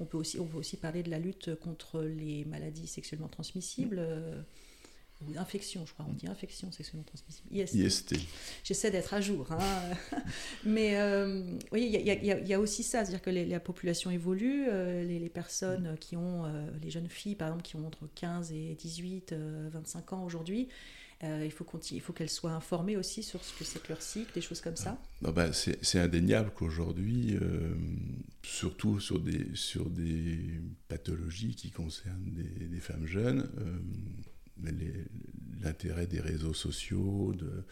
on, 0.00 0.04
peut 0.04 0.18
aussi, 0.18 0.38
on 0.38 0.44
peut 0.44 0.58
aussi 0.58 0.76
parler 0.76 1.02
de 1.02 1.10
la 1.10 1.18
lutte 1.18 1.54
contre 1.54 2.02
les 2.02 2.44
maladies 2.44 2.86
sexuellement 2.86 3.28
transmissibles 3.28 4.06
ou 5.28 5.38
infection, 5.38 5.84
je 5.86 5.92
crois, 5.92 6.06
on 6.08 6.12
dit 6.12 6.26
infection 6.26 6.70
sexuellement 6.72 7.04
transmissible. 7.04 7.48
IST. 7.50 8.14
J'essaie 8.64 8.90
d'être 8.90 9.14
à 9.14 9.20
jour. 9.20 9.46
Hein. 9.50 9.58
Mais 10.64 10.96
euh, 10.96 11.42
oui, 11.72 11.88
il 11.92 12.24
y, 12.24 12.54
a 12.54 12.60
aussi 12.60 12.82
ça, 12.82 13.04
c'est-à-dire 13.04 13.22
que 13.22 13.30
la 13.30 13.60
population 13.60 14.10
évolue, 14.10 14.66
euh, 14.68 15.04
les, 15.04 15.28
personnes 15.28 15.96
qui 16.00 16.16
ont, 16.16 16.44
euh, 16.44 16.66
les 16.82 16.90
jeunes 16.90 17.08
filles 17.08 17.34
par 17.34 17.48
exemple, 17.48 17.64
qui 17.64 17.76
ont 17.76 17.86
entre 17.86 18.08
15 18.14 18.52
et 18.52 18.74
18, 18.78 19.34
25 19.72 20.12
ans 20.12 20.24
aujourd'hui, 20.24 20.68
il 21.22 21.50
faut, 21.50 21.66
il 21.90 22.02
faut 22.02 22.12
qu'elles 22.12 22.28
soient 22.28 22.52
informées 22.52 22.98
aussi 22.98 23.22
sur 23.22 23.42
ce 23.42 23.58
que 23.58 23.64
c'est 23.64 23.82
que 23.82 23.88
leur 23.88 24.02
cycle, 24.02 24.30
des 24.34 24.42
choses 24.42 24.60
comme 24.60 24.76
ça. 24.76 25.00
Ah, 25.24 25.32
bah, 25.32 25.54
c'est 25.54 25.98
indéniable 25.98 26.50
qu'aujourd'hui, 26.54 27.38
surtout 28.42 29.00
sur 29.00 29.20
des, 29.20 29.46
sur 29.54 29.88
des 29.88 30.38
pathologies 30.86 31.54
qui 31.54 31.70
concernent 31.70 32.30
des, 32.30 32.66
des 32.66 32.80
femmes 32.80 33.06
jeunes, 33.06 33.48
l'intérêt 35.62 36.06
des 36.06 36.20
réseaux 36.20 36.54
sociaux, 36.54 37.32
de, 37.34 37.64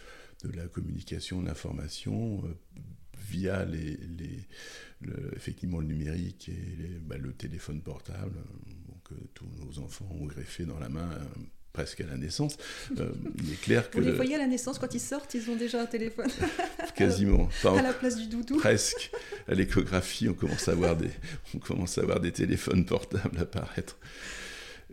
de 0.49 0.57
la 0.57 0.67
communication, 0.67 1.43
de 1.43 1.47
l'information, 1.47 2.43
euh, 2.45 2.81
via 3.29 3.65
les, 3.65 3.99
le, 5.01 5.33
effectivement 5.37 5.79
le 5.81 5.87
numérique 5.87 6.49
et 6.49 6.99
bah, 7.07 7.17
le 7.17 7.33
téléphone 7.33 7.81
portable, 7.81 8.39
que 9.05 9.15
tous 9.35 9.47
nos 9.65 9.83
enfants 9.83 10.09
ont 10.21 10.27
greffé 10.27 10.65
dans 10.65 10.79
la 10.79 10.89
main 10.89 11.11
euh, 11.13 11.25
presque 11.73 12.01
à 12.01 12.07
la 12.07 12.17
naissance. 12.17 12.57
Euh, 12.99 13.13
il 13.39 13.53
est 13.53 13.61
clair 13.61 13.91
que... 13.91 13.99
Vous 13.99 14.05
les 14.05 14.13
voyez 14.13 14.35
à 14.35 14.39
la 14.39 14.47
naissance, 14.47 14.79
quand 14.79 14.95
ils 14.95 15.01
sortent, 15.01 15.35
ils 15.35 15.51
ont 15.51 15.57
déjà 15.57 15.83
un 15.83 15.87
téléphone 15.87 16.29
Quasiment. 16.95 17.49
à 17.65 17.83
la 17.83 17.93
place 17.93 18.17
du 18.17 18.27
doudou. 18.27 18.59
Presque. 18.59 19.11
À 19.49 19.55
l'échographie, 19.55 20.29
on 20.29 20.35
commence 20.35 20.69
à 20.69 20.75
voir 20.75 20.97
des, 20.97 21.11
on 21.55 21.59
commence 21.59 21.99
à 21.99 22.03
voir 22.03 22.21
des 22.21 22.33
téléphones 22.33 22.85
portables 22.85 23.39
apparaître. 23.39 23.99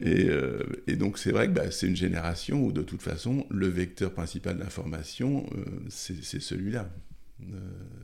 Euh, 0.02 0.64
et, 0.88 0.96
donc 0.96 1.18
c'est 1.18 1.32
vrai 1.32 1.48
que 1.48 1.54
bah, 1.54 1.72
c'est 1.72 1.88
une 1.88 1.96
génération 1.96 2.64
où 2.64 2.72
de 2.72 2.82
toute 2.82 3.02
façon 3.02 3.46
le 3.50 3.68
vecteur 3.68 4.14
principal 4.14 4.58
d'information, 4.58 5.46
euh, 5.56 5.66
c'est 5.90 6.40
celui-là. 6.40 6.90
Euh, 7.42 7.56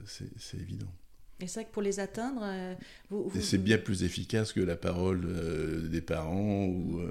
c'est 0.06 0.58
évident. 0.58 0.92
Et 1.40 1.48
c'est 1.48 1.62
vrai 1.62 1.66
que 1.70 1.74
pour 1.74 1.82
les 1.82 2.00
atteindre, 2.00 2.46
c'est 3.42 3.62
bien 3.62 3.78
plus 3.78 4.04
efficace 4.04 4.54
que 4.54 4.62
la 4.62 4.78
parole 4.78 5.90
des 5.90 6.00
parents 6.00 6.66
ou, 6.66 7.02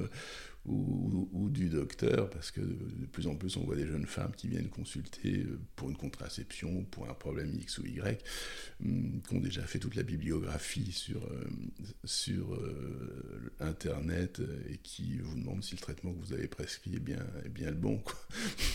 ou, 0.67 1.51
du 1.51 1.69
docteur, 1.69 2.31
parce 2.31 2.51
que 2.51 2.61
de 2.61 3.07
plus 3.13 3.27
en 3.27 3.37
plus 3.37 3.57
on 3.57 3.65
voit 3.65 3.77
des 3.77 3.87
jeunes 3.87 4.07
femmes 4.07 4.33
qui 4.37 4.49
viennent 4.49 4.69
consulter 4.69 5.45
euh, 5.45 5.61
pour 5.77 5.91
une 5.91 5.97
contraception, 5.97 6.85
pour 6.91 7.09
un 7.09 7.15
problème 7.15 7.53
X 7.55 7.79
ou 7.79 7.87
Y, 7.87 8.19
hum, 8.83 9.21
qui 9.29 9.35
ont 9.35 9.41
déjà 9.41 9.63
fait 9.63 9.79
toute 9.79 9.95
la 9.95 10.03
bibliographie 10.03 10.91
sur, 10.91 11.23
euh, 11.23 11.45
sur 12.05 12.55
euh, 12.55 13.53
Internet 13.61 14.41
et 14.71 14.79
qui 14.79 15.19
vous 15.19 15.37
demandent 15.37 15.63
si 15.63 15.75
le 15.75 15.81
traitement 15.81 16.13
que 16.13 16.19
vous 16.25 16.33
avez 16.33 16.49
prescrit 16.49 16.97
est 16.97 17.01
bien, 17.01 17.25
est 17.45 17.51
bien 17.51 17.71
le 17.71 17.77
bon. 17.77 18.01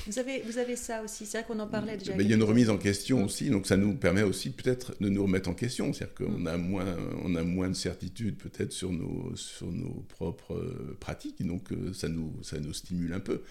Vous, 0.07 0.19
avez, 0.19 0.41
vous 0.41 0.57
avez 0.57 0.75
ça 0.75 1.03
aussi, 1.03 1.25
c'est 1.25 1.39
vrai 1.39 1.47
qu'on 1.47 1.59
en 1.59 1.67
parlait 1.67 1.97
déjà. 1.97 2.15
Mais 2.15 2.23
il 2.23 2.29
y 2.29 2.33
a 2.33 2.35
une 2.35 2.43
remise 2.43 2.69
en 2.69 2.77
question 2.77 3.25
aussi, 3.25 3.49
donc 3.49 3.67
ça 3.67 3.77
nous 3.77 3.95
permet 3.95 4.23
aussi 4.23 4.51
peut-être 4.51 4.95
de 5.01 5.09
nous 5.09 5.23
remettre 5.23 5.49
en 5.49 5.53
question, 5.53 5.91
c'est-à-dire 5.91 6.15
qu'on 6.15 6.45
a, 6.45 6.57
moins, 6.57 6.97
on 7.23 7.35
a 7.35 7.43
moins 7.43 7.69
de 7.69 7.75
certitude 7.75 8.37
peut-être 8.37 8.71
sur 8.71 8.91
nos, 8.91 9.35
sur 9.35 9.71
nos 9.71 10.05
propres 10.07 10.95
pratiques, 10.99 11.45
donc 11.45 11.71
ça 11.93 12.07
nous, 12.07 12.31
ça 12.43 12.59
nous 12.59 12.73
stimule 12.73 13.13
un 13.13 13.19
peu. 13.19 13.41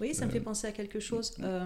Oui, 0.00 0.14
ça 0.14 0.26
me 0.26 0.30
fait 0.30 0.38
euh, 0.38 0.42
penser 0.42 0.66
à 0.66 0.72
quelque 0.72 1.00
chose. 1.00 1.34
Euh, 1.40 1.64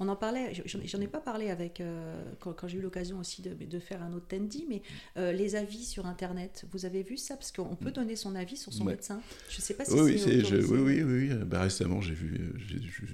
on 0.00 0.08
en 0.08 0.16
parlait, 0.16 0.52
j'en 0.64 1.00
ai 1.00 1.06
pas 1.06 1.20
parlé 1.20 1.50
avec 1.50 1.80
euh, 1.80 2.22
quand, 2.40 2.66
j'ai 2.66 2.78
eu 2.78 2.80
l'occasion 2.80 3.18
aussi 3.18 3.42
de, 3.42 3.78
faire 3.78 4.02
un 4.02 4.12
autre 4.12 4.26
Tendi, 4.26 4.66
mais 4.68 4.82
euh, 5.16 5.32
les 5.32 5.56
avis 5.56 5.84
sur 5.84 6.06
Internet, 6.06 6.64
vous 6.72 6.84
avez 6.84 7.02
vu 7.02 7.16
ça? 7.16 7.36
Parce 7.36 7.52
qu'on 7.52 7.76
peut 7.76 7.90
mm. 7.90 7.92
donner 7.92 8.16
son 8.16 8.34
avis 8.34 8.56
sur 8.56 8.72
son 8.72 8.84
médecin. 8.84 9.20
Je 9.48 9.60
sais 9.60 9.74
pas 9.74 9.84
si 9.84 9.92
oui, 9.92 10.18
c'est 10.18 10.42
oui, 10.52 10.64
oui, 10.70 11.02
oui, 11.02 11.28
oui, 11.28 11.34
bah, 11.46 11.62
récemment, 11.62 12.00
j'ai 12.00 12.14
vu, 12.14 12.52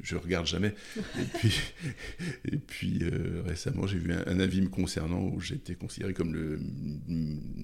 je, 0.03 0.15
ne 0.15 0.21
regarde 0.21 0.47
jamais. 0.47 0.75
et 0.97 1.25
puis, 1.39 1.61
et 2.47 2.57
puis 2.57 2.99
euh, 3.03 3.43
récemment, 3.45 3.87
j'ai 3.87 3.99
vu 3.99 4.13
un, 4.13 4.41
avis 4.41 4.63
me 4.63 4.69
concernant 4.69 5.23
où 5.23 5.41
j'étais 5.41 5.75
considéré 5.75 6.15
comme 6.15 6.33
le 6.33 6.59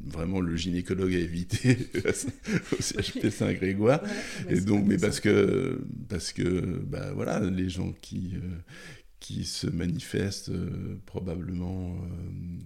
vraiment 0.07 0.41
le 0.41 0.57
gynécologue 0.57 1.15
à 1.15 1.19
éviter 1.19 1.79
au 2.73 2.83
CHP 2.83 3.31
Saint-Grégoire. 3.31 4.03
et 4.51 4.61
donc, 4.61 4.85
mais 4.87 4.99
parce 4.99 5.21
que 5.21 5.81
parce 6.09 6.33
que 6.33 6.83
bah 6.87 7.13
voilà, 7.15 7.41
les 7.41 7.69
gens 7.69 7.93
qui 8.03 8.35
qui 9.21 9.45
se 9.45 9.67
manifestent 9.67 10.51
euh, 10.51 11.01
probablement 11.07 11.97
euh, 11.97 12.59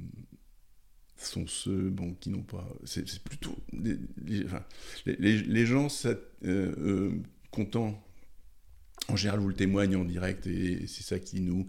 sont 1.17 1.47
ceux 1.47 1.91
bon, 1.91 2.15
qui 2.15 2.31
n'ont 2.31 2.43
pas. 2.43 2.67
C'est 2.85 3.23
plutôt. 3.23 3.57
Les, 3.73 3.97
les, 5.07 5.39
les, 5.39 5.67
gens 5.67 5.89
euh, 6.45 7.13
contents, 7.51 8.03
en 9.09 9.17
général, 9.17 9.41
vous 9.41 9.49
le 9.49 9.55
témoignent 9.55 9.97
en 9.97 10.05
direct 10.05 10.47
et 10.47 10.87
c'est 10.87 11.03
ça 11.03 11.19
qui 11.19 11.41
nous 11.41 11.67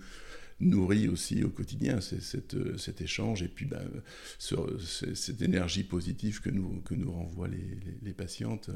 nourrit 0.61 1.07
aussi 1.07 1.43
au 1.43 1.49
quotidien, 1.49 2.01
c'est 2.01 2.21
cet 2.21 3.01
échange 3.01 3.43
et 3.43 3.47
puis 3.47 3.65
ben, 3.65 3.89
cette 4.39 5.41
énergie 5.41 5.83
positive 5.83 6.41
que 6.41 6.49
nous, 6.49 6.81
que 6.81 6.93
nous 6.93 7.11
renvoient 7.11 7.47
les, 7.47 7.77
les 8.01 8.13
patientes. 8.13 8.69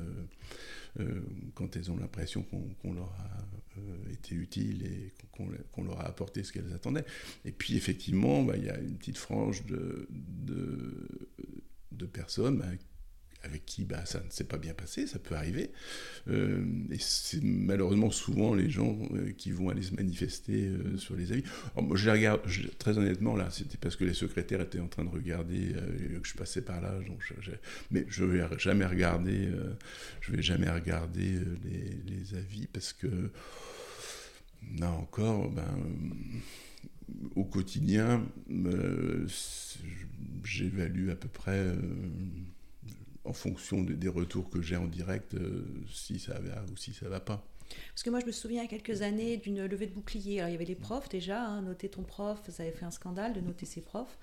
Euh, 0.99 1.21
quand 1.55 1.75
elles 1.75 1.91
ont 1.91 1.97
l'impression 1.97 2.43
qu'on 2.43 2.93
leur 2.93 3.11
a 3.19 3.79
euh, 3.79 4.13
été 4.13 4.33
utile 4.33 4.85
et 4.85 5.13
qu'on 5.31 5.83
leur 5.83 5.99
a 5.99 6.05
apporté 6.07 6.41
ce 6.43 6.53
qu'elles 6.53 6.71
attendaient. 6.73 7.03
Et 7.43 7.51
puis 7.51 7.75
effectivement, 7.75 8.43
bah, 8.43 8.55
il 8.55 8.63
y 8.63 8.69
a 8.69 8.79
une 8.79 8.97
petite 8.97 9.17
frange 9.17 9.65
de, 9.65 10.07
de, 10.09 11.29
de 11.91 12.05
personnes 12.05 12.59
bah, 12.59 12.67
avec 13.45 13.65
qui 13.65 13.85
bah, 13.85 14.05
ça 14.05 14.19
ne 14.19 14.29
s'est 14.29 14.43
pas 14.43 14.57
bien 14.57 14.73
passé, 14.73 15.07
ça 15.07 15.19
peut 15.19 15.35
arriver. 15.35 15.71
Euh, 16.27 16.65
et 16.91 16.97
c'est 16.99 17.43
malheureusement 17.43 18.09
souvent 18.09 18.55
les 18.55 18.69
gens 18.69 18.97
euh, 19.13 19.31
qui 19.37 19.51
vont 19.51 19.69
aller 19.69 19.83
se 19.83 19.93
manifester 19.93 20.67
euh, 20.67 20.97
sur 20.97 21.15
les 21.15 21.31
avis. 21.31 21.43
je 21.93 22.05
les 22.05 22.11
regarde, 22.11 22.41
très 22.79 22.97
honnêtement, 22.97 23.35
là, 23.35 23.49
c'était 23.51 23.77
parce 23.77 23.95
que 23.95 24.03
les 24.03 24.13
secrétaires 24.13 24.61
étaient 24.61 24.79
en 24.79 24.87
train 24.87 25.05
de 25.05 25.09
regarder, 25.09 25.73
que 26.21 26.27
je 26.27 26.35
passais 26.35 26.61
par 26.61 26.81
là, 26.81 26.97
donc 27.07 27.21
mais 27.91 28.05
je 28.09 28.23
vais 28.23 28.43
jamais 28.57 28.85
regarder, 28.85 29.49
je 30.21 30.31
vais 30.31 30.41
jamais 30.41 30.69
regarder 30.69 31.39
les, 31.63 32.13
les, 32.13 32.35
avis 32.35 32.67
parce 32.67 32.93
que, 32.93 33.07
là 34.79 34.89
encore, 34.91 35.51
ben, 35.51 35.77
au 37.35 37.43
quotidien, 37.43 38.25
j'évalue 40.43 41.09
à 41.09 41.15
peu 41.15 41.27
près 41.27 41.75
en 43.25 43.33
fonction 43.33 43.81
des 43.81 44.07
retours 44.07 44.49
que 44.49 44.61
j'ai 44.61 44.75
en 44.75 44.85
direct, 44.85 45.33
euh, 45.33 45.65
si 45.91 46.19
ça 46.19 46.39
va 46.39 46.63
ou 46.71 46.77
si 46.77 46.93
ça 46.93 47.09
va 47.09 47.19
pas. 47.19 47.45
Parce 47.89 48.03
que 48.03 48.09
moi, 48.09 48.19
je 48.19 48.25
me 48.25 48.31
souviens 48.31 48.61
il 48.61 48.65
y 48.65 48.67
a 48.67 48.69
quelques 48.69 49.01
années 49.01 49.37
d'une 49.37 49.65
levée 49.65 49.87
de 49.87 49.93
bouclier. 49.93 50.39
Alors, 50.39 50.49
il 50.49 50.53
y 50.53 50.55
avait 50.55 50.65
les 50.65 50.75
profs 50.75 51.09
déjà, 51.09 51.43
hein, 51.43 51.61
noter 51.61 51.89
ton 51.89 52.03
prof, 52.03 52.39
ça 52.49 52.63
avait 52.63 52.71
fait 52.71 52.85
un 52.85 52.91
scandale 52.91 53.33
de 53.33 53.41
noter 53.41 53.65
ses 53.65 53.81
profs. 53.81 54.17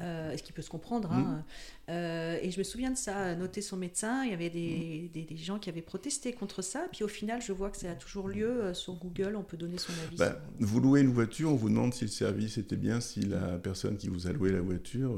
Euh, 0.00 0.36
ce 0.36 0.42
qui 0.42 0.52
peut 0.52 0.62
se 0.62 0.70
comprendre. 0.70 1.12
Hein. 1.12 1.20
Mm. 1.20 1.44
Euh, 1.90 2.38
et 2.42 2.50
je 2.50 2.58
me 2.58 2.64
souviens 2.64 2.90
de 2.90 2.96
ça, 2.96 3.36
noter 3.36 3.62
son 3.62 3.76
médecin, 3.76 4.24
il 4.24 4.30
y 4.30 4.34
avait 4.34 4.50
des, 4.50 5.08
des, 5.14 5.22
des, 5.22 5.36
gens 5.36 5.60
qui 5.60 5.68
avaient 5.68 5.82
protesté 5.82 6.32
contre 6.32 6.62
ça. 6.62 6.86
Puis 6.90 7.04
au 7.04 7.08
final, 7.08 7.40
je 7.40 7.52
vois 7.52 7.70
que 7.70 7.76
ça 7.76 7.92
a 7.92 7.94
toujours 7.94 8.26
lieu. 8.26 8.48
Euh, 8.48 8.74
sur 8.74 8.94
Google, 8.94 9.36
on 9.36 9.44
peut 9.44 9.56
donner 9.56 9.78
son 9.78 9.92
avis. 10.04 10.16
Bah, 10.16 10.40
vous 10.58 10.80
louez 10.80 11.00
une 11.02 11.12
voiture, 11.12 11.52
on 11.52 11.54
vous 11.54 11.68
demande 11.68 11.94
si 11.94 12.04
le 12.04 12.10
service 12.10 12.58
était 12.58 12.76
bien, 12.76 13.00
si 13.00 13.20
la 13.20 13.58
personne 13.58 13.96
qui 13.96 14.08
vous 14.08 14.26
a 14.26 14.32
loué 14.32 14.50
la 14.50 14.60
voiture 14.60 15.16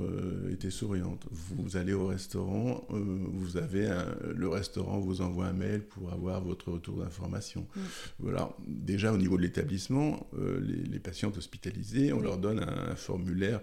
était 0.50 0.70
souriante. 0.70 1.24
Vous 1.30 1.78
allez 1.78 1.94
au 1.94 2.06
restaurant, 2.06 2.84
vous 2.90 3.56
avez 3.56 3.88
le 4.34 4.48
restaurant 4.48 4.98
vous 4.98 5.22
envoie 5.22 5.46
un 5.46 5.52
mail 5.52 5.80
pour 5.80 6.12
avoir 6.12 6.42
votre 6.42 6.72
retour 6.72 6.98
d'information. 6.98 7.66
Mm. 7.74 7.80
Voilà. 8.18 8.50
Déjà, 8.66 9.12
au 9.12 9.16
niveau 9.16 9.36
de 9.36 9.42
l'établissement, 9.42 10.28
les, 10.36 10.82
les, 10.82 10.98
patientes 10.98 11.38
hospitalisées, 11.38 12.12
on 12.12 12.20
leur 12.20 12.38
donne 12.38 12.60
un 12.60 12.94
formulaire 12.94 13.60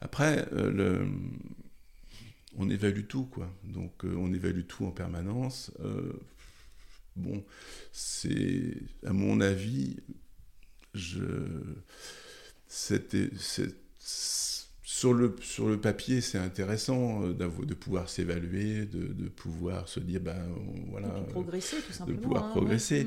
après, 0.00 0.46
euh, 0.52 0.70
le, 0.70 1.06
on 2.56 2.70
évalue 2.70 3.04
tout, 3.06 3.26
quoi. 3.26 3.52
Donc, 3.64 4.04
euh, 4.04 4.14
on 4.16 4.32
évalue 4.32 4.64
tout 4.66 4.84
en 4.86 4.90
permanence. 4.90 5.70
Euh, 5.80 6.12
bon, 7.16 7.44
c'est, 7.92 8.76
à 9.04 9.12
mon 9.12 9.40
avis, 9.40 9.98
je, 10.94 11.24
sur 14.82 15.12
le, 15.12 15.36
sur 15.40 15.68
le 15.68 15.80
papier, 15.80 16.20
c'est 16.20 16.38
intéressant 16.38 17.28
de 17.28 17.74
pouvoir 17.74 18.08
s'évaluer, 18.08 18.86
de, 18.86 19.28
pouvoir 19.28 19.88
se 19.88 20.00
dire, 20.00 20.20
ben 20.20 20.48
voilà. 20.88 21.08
De 21.08 21.30
progresser, 21.30 21.76
tout 21.86 21.92
simplement. 21.92 22.18
De 22.18 22.22
pouvoir 22.22 22.44
hein, 22.46 22.50
progresser. 22.50 23.06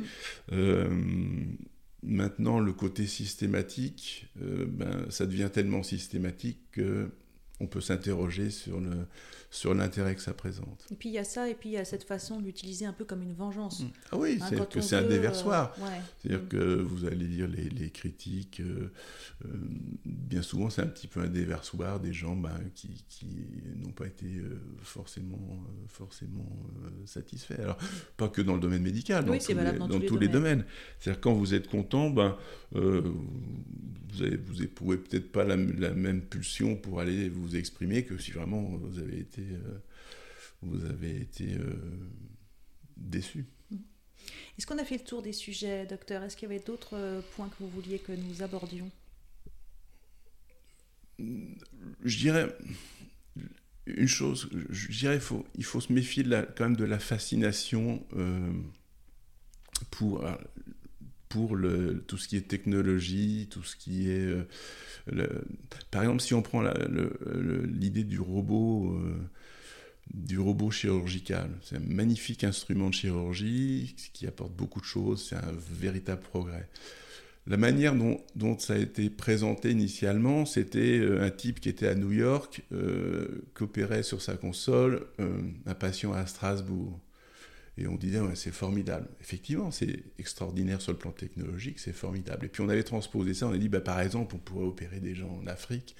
Maintenant, 2.06 2.60
le 2.60 2.74
côté 2.74 3.08
systématique, 3.08 4.28
euh, 4.42 4.66
ben, 4.68 5.06
ça 5.10 5.26
devient 5.26 5.50
tellement 5.52 5.84
systématique 5.84 6.60
que 6.72 7.10
on 7.60 7.68
peut 7.68 7.82
s'interroger 7.82 8.50
sur 8.50 8.80
le 8.80 9.06
sur 9.54 9.76
l'intérêt 9.76 10.16
que 10.16 10.22
ça 10.22 10.34
présente. 10.34 10.84
Et 10.92 10.96
puis 10.96 11.10
il 11.10 11.12
y 11.12 11.20
a 11.20 11.24
ça, 11.24 11.48
et 11.48 11.54
puis 11.54 11.70
il 11.70 11.74
y 11.74 11.78
a 11.78 11.86
cette 11.86 12.06
façon 12.06 12.42
d'utiliser 12.42 12.88
un 12.88 12.92
peu 12.92 13.06
comme 13.06 13.22
une 13.22 13.36
vengeance. 13.36 13.82
Mm. 13.82 13.90
Ah 14.12 14.18
oui, 14.18 14.40
hein, 14.42 14.46
c'est 14.50 14.68
que 14.68 14.82
c'est 14.82 14.96
un 14.96 15.04
déversoir. 15.04 15.76
Euh, 15.80 15.86
C'est-à-dire 16.18 16.44
mm. 16.44 16.48
que 16.48 16.82
vous 16.82 17.06
allez 17.06 17.28
lire 17.28 17.48
les, 17.48 17.92
critiques, 17.92 18.62
euh, 18.62 18.92
euh, 19.46 19.50
bien 20.06 20.42
souvent 20.42 20.72
c'est 20.72 20.82
un 20.82 20.88
petit 20.88 21.06
peu 21.06 21.20
un 21.20 21.28
déversoir 21.28 22.00
des 22.00 22.14
gens 22.14 22.36
ben, 22.36 22.58
qui, 22.74 23.06
qui 23.10 23.28
n'ont 23.78 23.92
pas 23.92 24.08
été 24.08 24.42
forcément, 24.82 25.64
forcément 25.88 26.50
satisfaits. 27.06 27.60
Alors, 27.60 27.78
pas 28.18 28.30
que 28.30 28.42
dans 28.42 28.56
le 28.56 28.60
domaine 28.60 28.82
médical, 28.82 29.24
dans, 29.24 29.38
tous, 29.38 29.50
les, 29.50 29.74
dans 29.74 30.00
tous, 30.00 30.18
les, 30.18 30.30
domaines. 30.30 30.66
C'est-à-dire 31.00 31.22
quand 31.22 31.34
vous 31.34 31.54
êtes 31.54 31.68
content, 31.68 32.10
ben, 32.10 32.36
vous 32.72 33.12
n'éprouvez 34.60 34.96
vous 34.96 35.04
peut-être 35.04 35.32
pas 35.32 35.44
la, 35.44 35.58
la, 35.58 35.92
même 35.92 36.22
pulsion 36.22 36.76
pour 36.76 37.00
aller 37.00 37.30
vous 37.30 37.43
exprimer 37.52 38.04
que 38.04 38.18
si 38.18 38.32
vraiment 38.32 38.62
vous 38.62 39.00
avez 39.00 39.20
été 39.20 39.42
euh, 39.42 39.80
vous 40.62 40.86
avez 40.86 41.22
été 41.22 41.56
euh, 41.56 41.74
déçu. 42.98 43.46
Est-ce 44.58 44.66
qu'on 44.66 44.78
a 44.78 44.86
fait 44.86 44.98
le 44.98 45.04
tour 45.04 45.22
des 45.22 45.34
sujets, 45.34 45.86
docteur? 45.86 46.24
Est-ce 46.24 46.38
qu'il 46.38 46.48
y 46.48 46.52
avait 46.52 46.64
d'autres 46.64 46.96
euh, 46.96 47.22
points 47.36 47.50
que 47.50 47.56
vous 47.60 47.70
vouliez 47.70 48.00
que 48.00 48.14
nous 48.14 48.42
abordions? 48.42 48.90
Je 51.20 52.18
dirais 52.18 52.56
une 53.86 54.08
chose, 54.08 54.50
je 54.70 54.88
dirais 54.92 55.20
faut, 55.20 55.46
il 55.56 55.66
faut 55.66 55.82
se 55.82 55.92
méfier 55.92 56.24
de 56.24 56.30
la, 56.30 56.44
quand 56.44 56.64
même 56.64 56.76
de 56.76 56.86
la 56.86 57.00
fascination 57.00 58.06
pour, 59.92 60.26
pour 61.34 61.58
tout 62.08 62.18
ce 62.18 62.28
qui 62.28 62.38
est 62.38 62.48
technologie, 62.48 63.48
tout 63.50 63.64
ce 63.64 63.76
qui 63.76 64.12
est... 64.12 64.36
par 65.90 66.04
exemple, 66.04 66.22
si 66.22 66.36
on 66.36 66.44
prend 66.44 66.64
l'idée 67.66 68.04
du 68.04 68.20
robot 68.20 68.96
du 70.14 70.38
robot 70.38 70.70
chirurgical. 70.70 71.50
C'est 71.62 71.78
un 71.78 71.82
magnifique 71.88 72.44
instrument 72.44 72.90
de 72.90 72.94
chirurgie 72.94 73.96
qui 74.14 74.28
apporte 74.28 74.54
beaucoup 74.54 74.80
de 74.80 74.86
choses, 74.86 75.28
c'est 75.30 75.36
un 75.36 75.54
véritable 75.72 76.22
progrès. 76.22 76.70
La 77.46 77.58
manière 77.58 77.94
dont, 77.94 78.58
ça 78.60 78.74
a 78.74 78.78
été 78.78 79.10
présenté 79.10 79.72
initialement, 79.72 80.46
c'était 80.46 81.00
euh, 81.00 81.26
un 81.26 81.30
type 81.30 81.60
qui 81.60 81.68
était 81.68 81.88
à 81.88 81.96
New 81.96 82.14
York, 82.14 82.62
euh, 82.72 83.44
qui 83.56 83.64
opérait 83.64 84.04
sur 84.04 84.22
sa 84.22 84.36
console 84.36 85.06
euh, 85.20 85.42
un 85.66 85.74
patient 85.74 86.14
à 86.14 86.26
Strasbourg. 86.26 86.98
Et 87.78 87.88
on 87.88 87.96
disait, 87.96 88.20
c'est 88.36 88.52
formidable. 88.52 89.08
Effectivement, 89.20 89.72
c'est 89.72 90.04
extraordinaire 90.20 90.80
sur 90.82 90.92
le 90.92 90.98
plan 90.98 91.12
technologique, 91.12 91.80
c'est 91.80 91.94
formidable. 91.94 92.46
Et 92.46 92.50
puis 92.50 92.62
on 92.62 92.70
avait 92.70 92.84
transposé 92.84 93.34
ça, 93.34 93.48
on 93.48 93.54
a 93.54 93.58
dit, 93.58 93.70
bah, 93.70 93.82
par 93.82 94.00
exemple, 94.00 94.36
on 94.36 94.40
pourrait 94.40 94.66
opérer 94.66 95.00
des 95.00 95.16
gens 95.16 95.40
en 95.42 95.48
Afrique. 95.48 95.96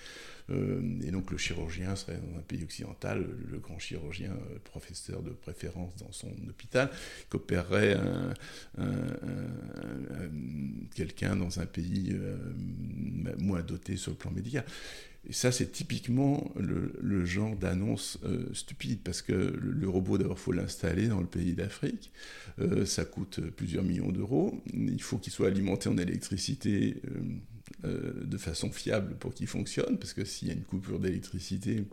Euh, 0.50 0.82
et 1.04 1.12
donc 1.12 1.32
le 1.32 1.38
chirurgien 1.38 1.96
serait 1.96 2.18
dans 2.18 2.38
un 2.38 2.42
pays 2.42 2.64
occidental, 2.64 3.26
le 3.50 3.60
grand 3.60 3.80
chirurgien, 3.80 4.32
euh, 4.32 4.60
professeur 4.64 5.22
de 5.22 5.30
préférence 5.32 5.96
dans 5.98 6.12
son 6.12 6.32
hôpital, 6.50 6.90
qui 7.30 7.36
opérerait 7.36 7.98
quelqu'un 10.96 11.36
dans 11.36 11.60
un 11.60 11.66
pays 11.66 12.12
euh, 12.14 12.38
moins 13.38 13.62
doté 13.62 13.98
sur 13.98 14.12
le 14.12 14.18
plan 14.18 14.32
médical. 14.32 14.66
Et 15.26 15.32
ça, 15.32 15.54
c'est 15.54 15.72
typiquement 15.72 16.52
le, 16.58 17.26
genre 17.26 17.56
d'annonce 17.56 18.20
stupide, 18.52 19.00
parce 19.06 19.22
que 19.22 19.32
le, 19.32 19.88
robot, 19.88 20.18
d'abord, 20.18 20.38
faut 20.38 20.52
l'installer 20.52 21.08
dans 21.08 21.22
le 21.22 21.26
pays 21.26 21.54
d'Afrique. 21.54 22.12
ça 22.86 23.06
coûte 23.06 23.40
plusieurs 23.56 23.86
millions 23.86 24.12
d'euros. 24.12 24.62
Il 24.74 25.02
faut 25.02 25.18
qu'il 25.18 25.32
soit 25.32 25.48
alimenté 25.48 25.88
en 25.88 25.98
électricité 25.98 27.02
de 27.84 28.38
façon 28.38 28.72
fiable 28.72 29.16
pour 29.16 29.34
qu'il 29.34 29.48
fonctionne, 29.48 29.98
parce 29.98 30.14
que 30.14 30.26
s'il 30.26 30.50
y 30.50 30.52
a 30.52 30.54
une 30.54 30.64
coupure 30.64 31.00
d'électricité, 31.00 31.86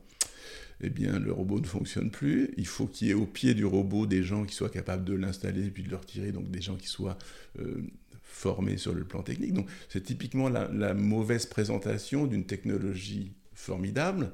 eh 0.83 0.91
bien 0.91 1.19
le 1.19 1.33
robot 1.33 1.61
ne 1.61 1.67
fonctionne 1.67 2.11
plus. 2.11 2.53
Il 2.57 2.67
faut 2.67 2.87
qu'il 2.87 3.09
y 3.09 3.11
ait 3.11 3.15
au 3.15 3.27
pied 3.27 3.55
du 3.55 3.65
robot 3.65 4.07
des 4.07 4.23
gens 4.23 4.45
qui 4.45 4.55
soient 4.55 4.71
capables 4.71 5.05
de 5.05 5.15
l'installer 5.15 5.67
et 5.67 5.71
puis 5.71 5.83
de 5.83 5.91
le 5.91 5.97
retirer, 5.97 6.33
donc 6.33 6.51
des 6.51 6.63
gens 6.63 6.77
qui 6.77 6.89
soient 6.89 7.19
euh, 7.59 7.83
formés 8.23 8.79
sur 8.79 8.95
le 8.95 9.05
plan 9.05 9.23
technique. 9.23 9.53
Donc 9.53 9.69
c'est 9.89 10.03
typiquement 10.03 10.49
la, 10.49 10.95
mauvaise 10.95 11.47
présentation 11.47 12.27
d'une 12.27 12.45
technologie 12.45 13.33
formidable 13.55 14.33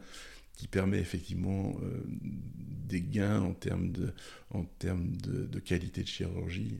qui 0.56 0.68
permet 0.68 0.98
effectivement 0.98 1.76
euh, 1.82 2.02
des 2.22 3.02
gains 3.02 3.42
en 3.42 3.52
termes 3.52 3.90
de, 3.90 4.12
en 4.50 4.64
termes 4.78 5.16
de, 5.16 5.58
qualité 5.58 6.02
de 6.02 6.08
chirurgie. 6.08 6.78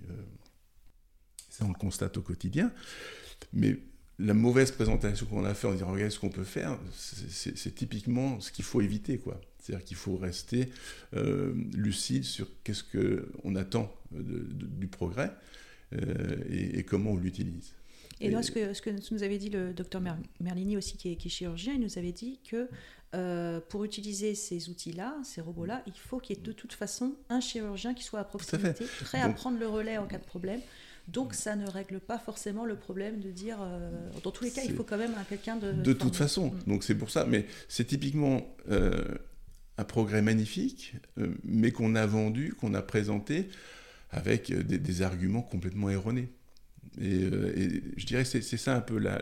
ça, 1.50 1.64
on 1.64 1.68
le 1.68 1.74
constate 1.74 2.16
au 2.16 2.22
quotidien. 2.22 2.72
Mais 3.52 3.78
la 4.18 4.34
mauvaise 4.34 4.70
présentation 4.70 5.26
qu'on 5.26 5.44
a 5.44 5.54
fait 5.54 5.66
en 5.66 5.72
disant 5.72 5.90
regardez 5.90 6.10
ce 6.10 6.18
qu'on 6.18 6.30
peut 6.30 6.44
faire, 6.44 6.78
c'est 6.94 7.74
typiquement 7.74 8.40
ce 8.40 8.50
qu'il 8.50 8.64
faut 8.64 8.80
éviter. 8.80 9.18
quoi. 9.18 9.40
C'est-à-dire 9.66 9.84
qu'il 9.84 9.96
faut 9.96 10.16
rester 10.16 10.68
euh, 11.14 11.52
lucide 11.74 12.24
sur 12.24 12.48
qu'est-ce 12.62 12.84
qu'on 12.84 13.56
attend 13.56 13.92
du 14.12 14.86
progrès 14.86 15.32
euh, 15.94 16.36
et, 16.48 16.82
comment 16.84 17.10
on 17.12 17.16
l'utilise. 17.16 17.72
Et, 18.20 18.30
là, 18.30 18.42
ce 18.42 18.50
que, 18.50 18.72
ce 18.72 18.80
que, 18.80 18.90
nous 19.12 19.22
avait 19.22 19.38
dit 19.38 19.50
le 19.50 19.74
docteur 19.74 20.00
Merlini 20.40 20.76
aussi, 20.76 20.96
qui 20.96 21.10
est, 21.12 21.28
chirurgien, 21.28 21.74
il 21.74 21.80
nous 21.80 21.98
avait 21.98 22.12
dit 22.12 22.38
que 22.48 22.68
euh, 23.14 23.60
pour 23.68 23.84
utiliser 23.84 24.34
ces 24.34 24.68
outils-là, 24.68 25.16
ces 25.24 25.40
robots-là, 25.40 25.82
il 25.86 25.98
faut 25.98 26.18
qu'il 26.18 26.36
y 26.36 26.38
ait 26.38 26.42
de 26.42 26.52
toute 26.52 26.72
façon 26.72 27.14
un 27.28 27.40
chirurgien 27.40 27.92
qui 27.92 28.04
soit 28.04 28.20
à 28.20 28.24
proximité, 28.24 28.84
prêt 29.00 29.20
à 29.20 29.28
prendre 29.28 29.58
le 29.58 29.66
relais 29.66 29.98
en 29.98 30.06
cas 30.06 30.18
de 30.18 30.24
problème. 30.24 30.60
Donc 31.08 31.34
ça 31.34 31.54
ne 31.54 31.68
règle 31.68 32.00
pas 32.00 32.18
forcément 32.18 32.64
le 32.64 32.76
problème 32.76 33.20
de 33.20 33.30
dire, 33.30 33.58
euh, 33.60 33.90
dans 34.24 34.32
tous 34.32 34.44
les 34.44 34.50
cas, 34.50 34.62
il 34.64 34.74
faut 34.74 34.82
quand 34.82 34.98
même 34.98 35.14
quelqu'un 35.28 35.56
de... 35.56 35.72
De 35.72 35.92
toute 35.92 36.16
façon, 36.16 36.48
mm. 36.50 36.70
donc 36.70 36.84
c'est 36.84 36.96
pour 36.96 37.10
ça, 37.10 37.24
mais 37.26 37.46
c'est 37.68 37.84
typiquement 37.84 38.56
euh, 38.70 39.04
un 39.78 39.84
progrès 39.84 40.20
magnifique, 40.20 40.94
euh, 41.18 41.28
mais 41.44 41.70
qu'on 41.70 41.94
a 41.94 42.06
vendu, 42.06 42.54
qu'on 42.54 42.74
a 42.74 42.82
présenté 42.82 43.48
avec 44.10 44.52
des, 44.52 45.02
arguments 45.02 45.42
complètement 45.42 45.90
erronés. 45.90 46.28
Et, 47.00 47.28
je 47.96 48.06
dirais 48.06 48.24
c'est 48.24 48.40
ça 48.40 48.74
un 48.74 48.80
peu 48.80 48.98
la, 48.98 49.20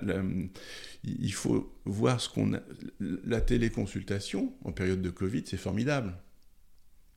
il 1.03 1.33
faut 1.33 1.75
voir 1.85 2.21
ce 2.21 2.29
qu'on 2.29 2.55
a. 2.55 2.61
La 3.01 3.41
téléconsultation 3.41 4.53
en 4.65 4.73
période 4.73 5.03
de 5.03 5.11
Covid, 5.11 5.43
c'est 5.47 5.57
formidable 5.57 6.15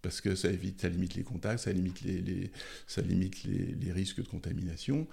parce 0.07 0.21
que 0.21 0.35
ça 0.35 0.47
limite 0.47 1.15
les 1.15 1.23
contacts, 1.23 1.59
ça 1.59 1.73
limite 1.73 2.01
les, 2.01 3.91
risques 3.91 4.21
de 4.21 4.27
contamination. 4.27 5.05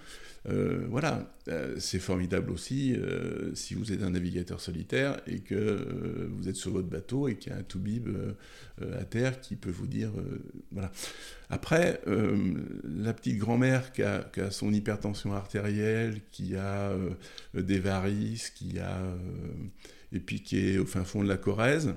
Euh, 0.47 0.85
voilà, 0.89 1.35
euh, 1.49 1.75
c'est 1.79 1.99
formidable 1.99 2.49
aussi 2.49 2.95
euh, 2.95 3.53
si 3.55 3.73
vous 3.73 3.91
êtes 3.91 4.01
un 4.03 4.11
navigateur 4.11 4.61
solitaire 4.61 5.19
et 5.27 5.39
que 5.39 6.29
vous 6.31 6.47
êtes 6.47 6.55
sur 6.55 6.71
votre 6.71 6.87
bateau 6.87 7.27
et 7.27 7.35
qu'il 7.35 7.51
y 7.51 7.55
a 7.55 7.57
un 7.57 7.63
toubib 7.63 8.07
à 8.79 9.03
terre 9.03 9.41
qui 9.41 9.57
peut 9.57 9.69
vous 9.69 9.87
dire, 9.87 10.11
voilà. 10.71 10.93
Après, 11.49 11.99
la 12.05 13.13
petite 13.13 13.37
grand-mère 13.37 13.91
qui 13.91 14.01
qui 14.33 14.39
a, 14.41 14.51
son 14.51 14.71
hypertension 14.71 15.33
artérielle, 15.33 16.21
qui 16.31 16.55
a 16.55 16.95
des 17.53 17.79
varices, 17.79 18.49
qui 18.49 18.79
a 18.79 18.97
et 20.13 20.21
puis 20.21 20.41
qui 20.41 20.57
est 20.57 20.77
au 20.77 20.85
fin 20.85 21.03
fond 21.03 21.21
de 21.21 21.27
la 21.27 21.37
Corrèze 21.37 21.95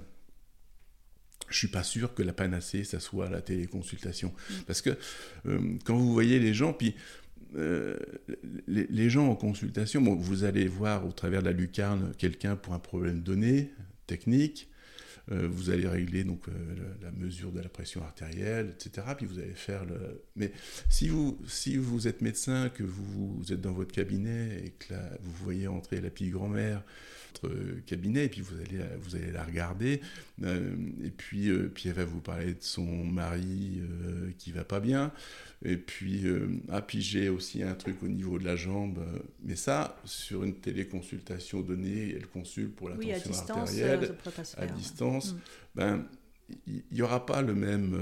je 1.50 1.56
suis 1.56 1.68
pas 1.68 1.82
sûr 1.82 2.14
que 2.14 2.22
la 2.22 2.32
panacée, 2.32 2.84
ça 2.84 3.00
soit 3.00 3.28
la 3.30 3.40
téléconsultation. 3.40 4.28
Mm. 4.28 4.54
Parce 4.66 4.82
que 4.82 4.90
euh, 5.46 5.60
quand 5.84 5.96
vous 5.96 6.12
voyez 6.12 6.38
les 6.38 6.54
gens, 6.54 6.72
puis 6.72 6.94
euh, 7.56 7.96
les, 8.66 9.10
gens 9.10 9.28
en 9.28 9.36
consultation, 9.36 10.02
bon, 10.02 10.14
vous 10.14 10.44
allez 10.44 10.68
voir 10.68 11.06
au 11.06 11.12
travers 11.12 11.40
de 11.40 11.46
la 11.46 11.52
lucarne 11.52 12.12
quelqu'un 12.18 12.56
pour 12.56 12.74
un 12.74 12.78
problème 12.78 13.20
donné, 13.20 13.70
technique, 14.06 14.68
euh, 15.30 15.46
vous 15.50 15.70
allez 15.70 15.86
régler 15.86 16.24
donc 16.24 16.46
la 17.02 17.10
mesure 17.10 17.52
de 17.52 17.60
la 17.60 17.68
pression 17.68 18.02
artérielle, 18.02 18.74
etc. 18.74 19.08
Puis 19.16 19.26
vous 19.26 19.38
allez 19.38 19.54
faire 19.54 19.84
le. 19.84 20.22
Mais 20.36 20.52
si 20.88 21.08
vous 21.08 21.38
si 21.46 21.76
vous 21.76 22.08
êtes 22.08 22.22
médecin, 22.22 22.70
que 22.70 22.82
vous, 22.82 23.34
vous 23.36 23.52
êtes 23.52 23.60
dans 23.60 23.72
votre 23.72 23.92
cabinet 23.92 24.62
et 24.64 24.70
que 24.70 24.94
là, 24.94 25.02
vous 25.22 25.44
voyez 25.44 25.68
entrer 25.68 26.00
la 26.00 26.08
petite 26.08 26.30
grand-mère 26.30 26.82
cabinet 27.86 28.26
et 28.26 28.28
puis 28.28 28.40
vous 28.40 28.56
allez, 28.56 28.84
vous 29.00 29.16
allez 29.16 29.30
la 29.30 29.44
regarder. 29.44 30.00
Euh, 30.42 30.74
et 31.04 31.10
puis, 31.10 31.48
euh, 31.48 31.70
puis 31.72 31.88
elle 31.88 31.96
va 31.96 32.04
vous 32.04 32.20
parler 32.20 32.54
de 32.54 32.62
son 32.62 33.04
mari 33.04 33.80
euh, 33.80 34.30
qui 34.38 34.52
va 34.52 34.64
pas 34.64 34.80
bien. 34.80 35.12
Et 35.64 35.76
puis 35.76 36.24
ah 36.70 36.80
puis 36.80 37.02
j'ai 37.02 37.28
aussi 37.28 37.64
un 37.64 37.74
truc 37.74 38.00
au 38.04 38.08
niveau 38.08 38.38
de 38.38 38.44
la 38.44 38.54
jambe. 38.54 39.00
Mais 39.42 39.56
ça 39.56 39.96
sur 40.04 40.44
une 40.44 40.54
téléconsultation 40.54 41.62
donnée 41.62 42.14
elle 42.14 42.28
consulte 42.28 42.76
pour 42.76 42.88
la 42.88 42.96
tension 42.96 43.54
artérielle. 43.54 44.14
à 44.56 44.66
distance 44.66 45.32
mm. 45.32 45.38
ben 45.74 46.04
il 46.66 46.82
n'y 46.92 47.02
aura 47.02 47.26
pas 47.26 47.42
le 47.42 47.54
même 47.54 47.98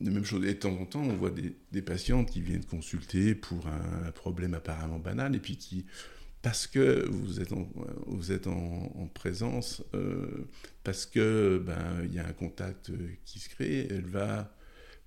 la 0.00 0.10
même 0.10 0.24
chose. 0.24 0.44
Et 0.44 0.54
de 0.54 0.58
temps 0.58 0.76
en 0.80 0.84
temps, 0.84 1.02
on 1.02 1.14
voit 1.14 1.30
des, 1.30 1.54
des 1.72 1.82
patientes 1.82 2.30
qui 2.30 2.40
viennent 2.40 2.64
consulter 2.64 3.34
pour 3.34 3.66
un, 3.66 4.10
problème 4.12 4.54
apparemment 4.54 4.98
banal 4.98 5.34
et 5.34 5.38
puis 5.38 5.56
qui, 5.56 5.86
parce 6.42 6.66
que 6.66 7.06
vous 7.08 7.40
êtes 8.30 8.46
en, 8.46 9.10
présence, 9.14 9.82
euh, 9.94 10.46
parce 10.84 11.06
que 11.06 11.62
ben 11.64 12.04
il 12.04 12.14
y 12.14 12.18
a 12.18 12.26
un 12.26 12.32
contact 12.32 12.92
qui 13.24 13.38
se 13.40 13.48
crée, 13.48 13.88
elle 13.90 14.06
va 14.06 14.54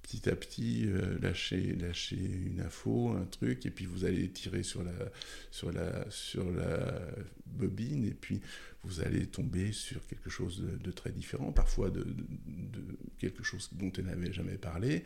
petit 0.01 0.29
à 0.29 0.35
petit 0.35 0.89
lâcher, 1.21 1.75
lâcher 1.79 2.17
une 2.17 2.61
info, 2.61 3.09
un 3.09 3.25
truc, 3.25 3.65
et 3.65 3.71
puis 3.71 3.85
vous 3.85 4.03
allez 4.03 4.29
tirer 4.29 4.63
sur 4.63 4.83
la, 4.83 4.91
sur 5.51 5.71
la, 5.71 6.09
sur 6.09 6.51
la 6.51 7.01
bobine, 7.45 8.05
et 8.05 8.13
puis 8.13 8.41
vous 8.83 9.01
allez 9.01 9.27
tomber 9.27 9.71
sur 9.71 10.05
quelque 10.07 10.29
chose 10.29 10.63
de, 10.81 10.91
très 10.91 11.11
différent, 11.11 11.51
parfois 11.51 11.89
de, 11.89 12.05
quelque 13.19 13.43
chose 13.43 13.69
dont 13.73 13.91
elle 13.97 14.05
n'avait 14.05 14.33
jamais 14.33 14.57
parlé. 14.57 15.03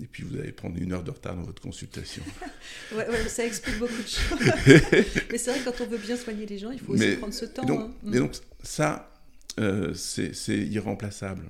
Et 0.00 0.06
puis 0.06 0.22
vous 0.24 0.36
allez 0.36 0.52
prendre 0.52 0.76
une 0.78 0.92
heure 0.92 1.02
de 1.02 1.10
retard 1.10 1.36
dans 1.36 1.42
votre 1.42 1.62
consultation. 1.62 2.22
ouais, 2.94 3.06
ça 3.28 3.46
explique 3.46 3.78
beaucoup 3.78 4.02
de 4.02 4.08
choses. 4.08 4.38
Mais 5.30 5.38
c'est 5.38 5.50
vrai 5.50 5.60
que 5.60 5.64
quand 5.64 5.84
on 5.84 5.86
veut 5.86 5.98
bien 5.98 6.16
soigner 6.16 6.44
les 6.44 6.58
gens, 6.58 6.70
il 6.70 6.80
faut 6.80 6.92
aussi 6.92 7.16
prendre 7.16 7.32
ce 7.32 7.46
temps. 7.46 7.62
Et 7.62 7.66
donc, 7.66 7.80
hein. 7.80 7.94
mm. 8.02 8.18
donc 8.18 8.32
ça, 8.62 9.10
euh, 9.58 9.94
c'est 9.94 10.58
irremplaçable. 10.58 11.46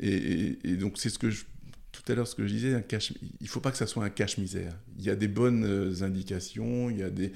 Et, 0.00 0.56
donc 0.76 0.98
c'est 0.98 1.10
ce 1.10 1.18
que 1.18 1.30
je, 1.30 1.44
tout 1.92 2.02
à 2.08 2.14
l'heure 2.14 2.26
ce 2.26 2.34
que 2.34 2.46
je 2.46 2.52
disais, 2.52 2.74
un 2.74 2.82
cache, 2.82 3.12
il 3.40 3.48
faut 3.48 3.60
pas 3.60 3.70
que 3.70 3.78
ça 3.78 3.86
soit 3.86 4.04
un 4.04 4.10
cache-misère. 4.10 4.76
Il 4.98 5.04
y 5.04 5.10
a 5.10 5.16
des 5.16 5.28
bonnes 5.28 5.64
euh, 5.64 6.02
indications, 6.02 6.90
il 6.90 6.98
y 6.98 7.02
a 7.02 7.10
des 7.10 7.32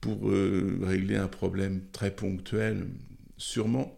pour 0.00 0.28
euh, 0.28 0.80
régler 0.82 1.16
un 1.16 1.28
problème 1.28 1.82
très 1.92 2.10
ponctuel, 2.10 2.88
sûrement. 3.36 3.96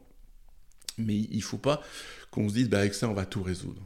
Mais 0.99 1.17
il 1.17 1.39
ne 1.39 1.43
faut 1.43 1.59
pas 1.59 1.83
qu'on 2.31 2.49
se 2.49 2.55
dise, 2.55 2.69
bah, 2.69 2.81
avec 2.81 2.95
ça, 2.95 3.09
on 3.09 3.15
va 3.15 3.25
tout 3.27 3.43
résoudre. 3.43 3.83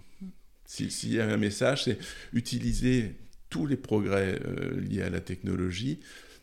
S'il 0.68 1.14
y 1.14 1.18
a 1.18 1.26
un 1.26 1.38
message, 1.38 1.84
c'est 1.84 1.98
utiliser 2.34 3.16
tous 3.48 3.66
les 3.66 3.78
progrès 3.78 4.38
euh, 4.44 4.78
liés 4.78 5.00
à 5.00 5.08
la 5.08 5.22
technologie 5.22 6.00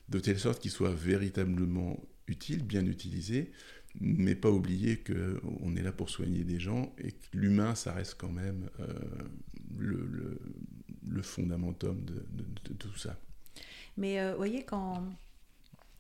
de 0.10 0.20
telle 0.20 0.40
sorte 0.40 0.60
qu'ils 0.60 0.72
soient 0.72 0.94
véritablement 0.94 2.04
utiles, 2.28 2.64
bien 2.64 2.84
utilisés, 2.88 3.52
mais 4.02 4.34
pas 4.34 4.50
oublier 4.50 4.98
qu'on 4.98 5.76
est 5.76 5.84
là 5.84 5.92
pour 5.92 6.10
soigner 6.10 6.44
des 6.44 6.60
gens 6.60 6.94
et 6.98 7.12
que 7.12 7.26
l'humain, 7.34 7.76
ça 7.76 7.94
reste 7.94 8.16
quand 8.18 8.32
même 8.32 8.68
euh, 8.80 8.88
le, 9.78 10.40
le, 11.08 11.22
fondamentum 11.22 12.04
de, 12.04 12.74
tout 12.74 12.98
ça. 12.98 13.20
Mais 13.96 14.32
vous 14.32 14.38
voyez, 14.38 14.64
quand, 14.64 15.08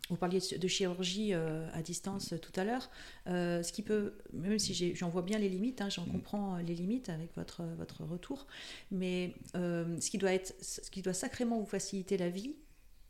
vous 0.10 0.18
parliez 0.18 0.40
de 0.40 0.68
chirurgie 0.68 1.34
euh, 1.34 1.68
à 1.74 1.82
distance 1.82 2.34
euh, 2.34 2.38
tout 2.38 2.52
à 2.60 2.64
l'heure. 2.64 2.90
Euh, 3.28 3.64
ce 3.64 3.72
qui 3.72 3.82
peut, 3.82 4.14
même 4.34 4.60
si 4.60 4.96
j'en 4.96 5.10
vois 5.10 5.24
bien 5.24 5.40
les 5.40 5.50
limites, 5.50 5.82
hein, 5.82 5.90
j'en 5.90 6.06
mm. 6.06 6.12
comprends 6.12 6.58
les 6.58 6.76
limites 6.76 7.10
avec 7.10 7.36
votre, 7.36 7.64
votre 7.78 8.04
retour, 8.04 8.46
mais 8.92 9.34
ce, 9.54 10.10
qui 10.10 10.18
doit 10.18 10.34
être, 10.34 10.54
ce 10.62 10.90
qui 10.92 11.02
doit 11.02 11.14
sacrément 11.14 11.60
vous 11.60 11.66
faciliter 11.66 12.18
la 12.18 12.30
vie, 12.30 12.56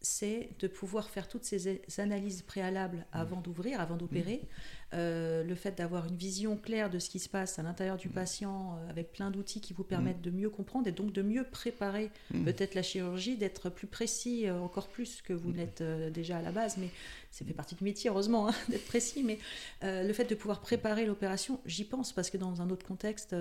c'est 0.06 0.50
de 0.60 0.68
pouvoir 0.68 1.10
faire 1.10 1.28
toutes 1.28 1.44
ces 1.44 1.80
analyses 1.98 2.44
préalables 2.44 2.98
mm. 2.98 3.18
avant 3.18 3.42
d'ouvrir, 3.42 3.82
avant 3.82 3.96
d'opérer. 3.96 4.42
Mm. 4.42 4.48
Euh, 4.94 5.44
le 5.44 5.56
fait 5.56 5.78
d'avoir 5.78 6.08
une 6.08 6.16
vision 6.16 6.56
claire 6.56 6.92
de 6.92 7.00
ce 7.00 7.10
qui 7.10 7.20
se 7.20 7.28
passe 7.28 7.58
à 7.58 7.64
l'intérieur 7.64 7.98
du 7.98 8.08
mm. 8.08 8.14
patient, 8.14 8.78
euh, 8.78 8.90
avec 8.90 9.12
plein 9.12 9.32
d'outils 9.32 9.62
qui 9.62 9.74
vous 9.74 9.84
permettent 9.84 10.22
de 10.22 10.30
mieux 10.30 10.50
comprendre 10.50 10.88
et 10.88 10.92
donc 10.92 11.12
de 11.12 11.24
mieux 11.24 11.44
préparer 11.44 12.12
peut-être 12.46 12.76
la 12.76 12.84
chirurgie, 12.84 13.36
d'être 13.36 13.70
plus 13.70 13.88
précis, 13.88 14.48
euh, 14.48 14.60
encore 14.60 14.88
plus 14.88 15.22
que 15.24 15.34
vous 15.34 15.52
l'êtes 15.52 15.82
déjà 16.14 16.38
à 16.38 16.42
la 16.42 16.52
base, 16.52 16.78
mais 16.78 16.90
ça 17.32 17.44
fait 17.44 17.54
partie 17.54 17.76
du 17.76 17.84
métier, 17.84 18.10
heureusement, 18.10 18.48
hein, 18.48 18.54
d'être 18.70 18.86
précis. 18.86 19.24
Mais 19.24 19.40
le 19.82 20.14
fait 20.14 20.26
de 20.26 20.36
pouvoir 20.36 20.62
préparer 20.62 21.06
l'opération, 21.06 21.60
j'y 21.66 21.84
pense 21.84 22.14
parce 22.14 22.30
que 22.30 22.38
dans 22.38 22.62
un 22.62 22.70
autre 22.70 22.86
contexte, 22.86 23.36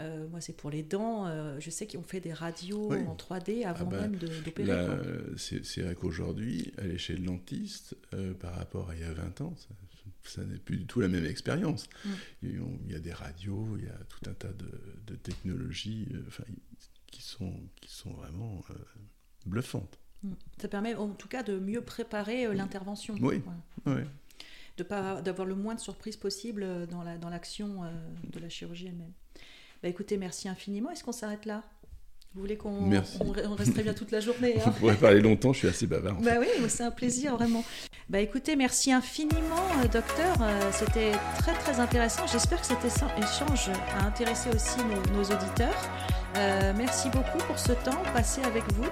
euh, 0.00 0.26
moi, 0.28 0.40
c'est 0.40 0.56
pour 0.56 0.70
les 0.70 0.82
dents. 0.82 1.26
Euh, 1.26 1.58
je 1.60 1.70
sais 1.70 1.86
qu'ils 1.86 2.00
ont 2.00 2.04
fait 2.04 2.20
des 2.20 2.32
radios 2.32 2.92
en 2.92 3.14
3D 3.14 3.62
ah 3.64 3.70
avant 3.70 3.86
bah, 3.86 4.00
même 4.00 4.16
d'opérer. 4.16 4.88
C'est 5.36 5.82
vrai 5.82 5.94
qu'aujourd'hui, 5.94 6.72
à 6.78 6.84
l'échelle 6.84 7.22
dentiste, 7.22 7.96
euh, 8.12 8.34
par 8.34 8.54
rapport 8.54 8.90
à 8.90 8.96
il 8.96 9.02
y 9.02 9.04
a 9.04 9.12
20 9.12 9.40
ans, 9.42 9.54
ça, 10.24 10.42
n'est 10.44 10.58
plus 10.58 10.78
du 10.78 10.86
tout 10.86 11.00
la 11.00 11.08
même 11.08 11.24
expérience. 11.26 11.88
Mm. 12.04 12.10
Il, 12.42 12.92
y 12.92 12.94
a 12.94 12.98
des 12.98 13.12
radios, 13.12 13.76
il 13.78 13.84
y 13.84 13.88
a 13.88 13.98
tout 14.08 14.28
un 14.28 14.34
tas 14.34 14.52
de, 14.52 15.14
technologies 15.16 16.08
qui, 17.06 17.22
sont, 17.22 17.54
qui 17.80 17.92
sont 17.92 18.12
vraiment 18.12 18.64
bluffantes. 19.46 20.00
Mm. 20.24 20.32
Ça 20.60 20.68
permet 20.68 20.94
en 20.96 21.10
tout 21.10 21.28
cas 21.28 21.44
de 21.44 21.58
mieux 21.58 21.82
préparer 21.82 22.52
l'intervention. 22.52 23.14
Oui, 23.20 23.42
oui. 23.86 24.00
De 24.76 24.82
pas 24.82 25.22
d'avoir 25.22 25.46
le 25.46 25.54
moins 25.54 25.76
de 25.76 25.80
surprises 25.80 26.16
possible 26.16 26.88
dans 26.88 27.04
l'action 27.30 27.84
la, 27.84 27.92
dans 27.92 28.30
de 28.32 28.40
la 28.40 28.48
chirurgie 28.48 28.88
elle-même. 28.88 29.12
Bah, 29.84 29.90
écoutez, 29.90 30.16
merci 30.16 30.48
infiniment. 30.48 30.90
Est-ce 30.90 31.04
qu'on 31.04 31.12
s'arrête 31.12 31.44
là? 31.44 31.62
Vous 32.34 32.40
voulez 32.40 32.56
qu'on 32.56 32.90
on 32.90 33.54
resterait 33.54 33.82
bien 33.82 33.92
toute 33.92 34.12
la 34.12 34.20
journée 34.20 34.54
hein? 34.58 34.62
On 34.68 34.70
pourrait 34.70 34.96
parler 34.96 35.20
longtemps, 35.20 35.52
je 35.52 35.58
suis 35.58 35.68
assez 35.68 35.86
bavard. 35.86 36.16
Bah 36.22 36.36
oui, 36.40 36.46
c'est 36.68 36.84
un 36.84 36.90
plaisir 36.90 37.36
vraiment. 37.36 37.62
Bah 38.08 38.20
écoutez, 38.20 38.56
merci 38.56 38.92
infiniment, 38.92 39.62
euh, 39.82 39.88
docteur. 39.88 40.36
Euh, 40.40 40.70
c'était 40.72 41.12
très 41.36 41.52
très 41.52 41.80
intéressant. 41.80 42.26
J'espère 42.26 42.62
que 42.62 42.66
cet 42.66 42.78
échange 42.82 43.68
a 44.00 44.06
intéressé 44.06 44.48
aussi 44.48 44.78
nos, 45.12 45.22
auditeurs. 45.22 45.90
Euh, 46.38 46.72
merci 46.74 47.10
beaucoup 47.10 47.38
pour 47.46 47.58
ce 47.58 47.72
temps 47.72 48.02
passé 48.14 48.40
avec 48.42 48.64
vous. 48.72 48.88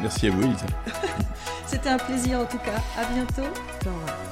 Merci 0.00 0.26
à 0.26 0.30
vous, 0.32 0.42
Elisa. 0.42 0.66
C'était 1.68 1.90
un 1.90 1.98
plaisir 1.98 2.40
en 2.40 2.46
tout 2.46 2.58
cas. 2.58 2.82
À 2.98 3.04
bientôt. 3.12 3.48
Au 3.86 3.90
revoir. 3.90 4.25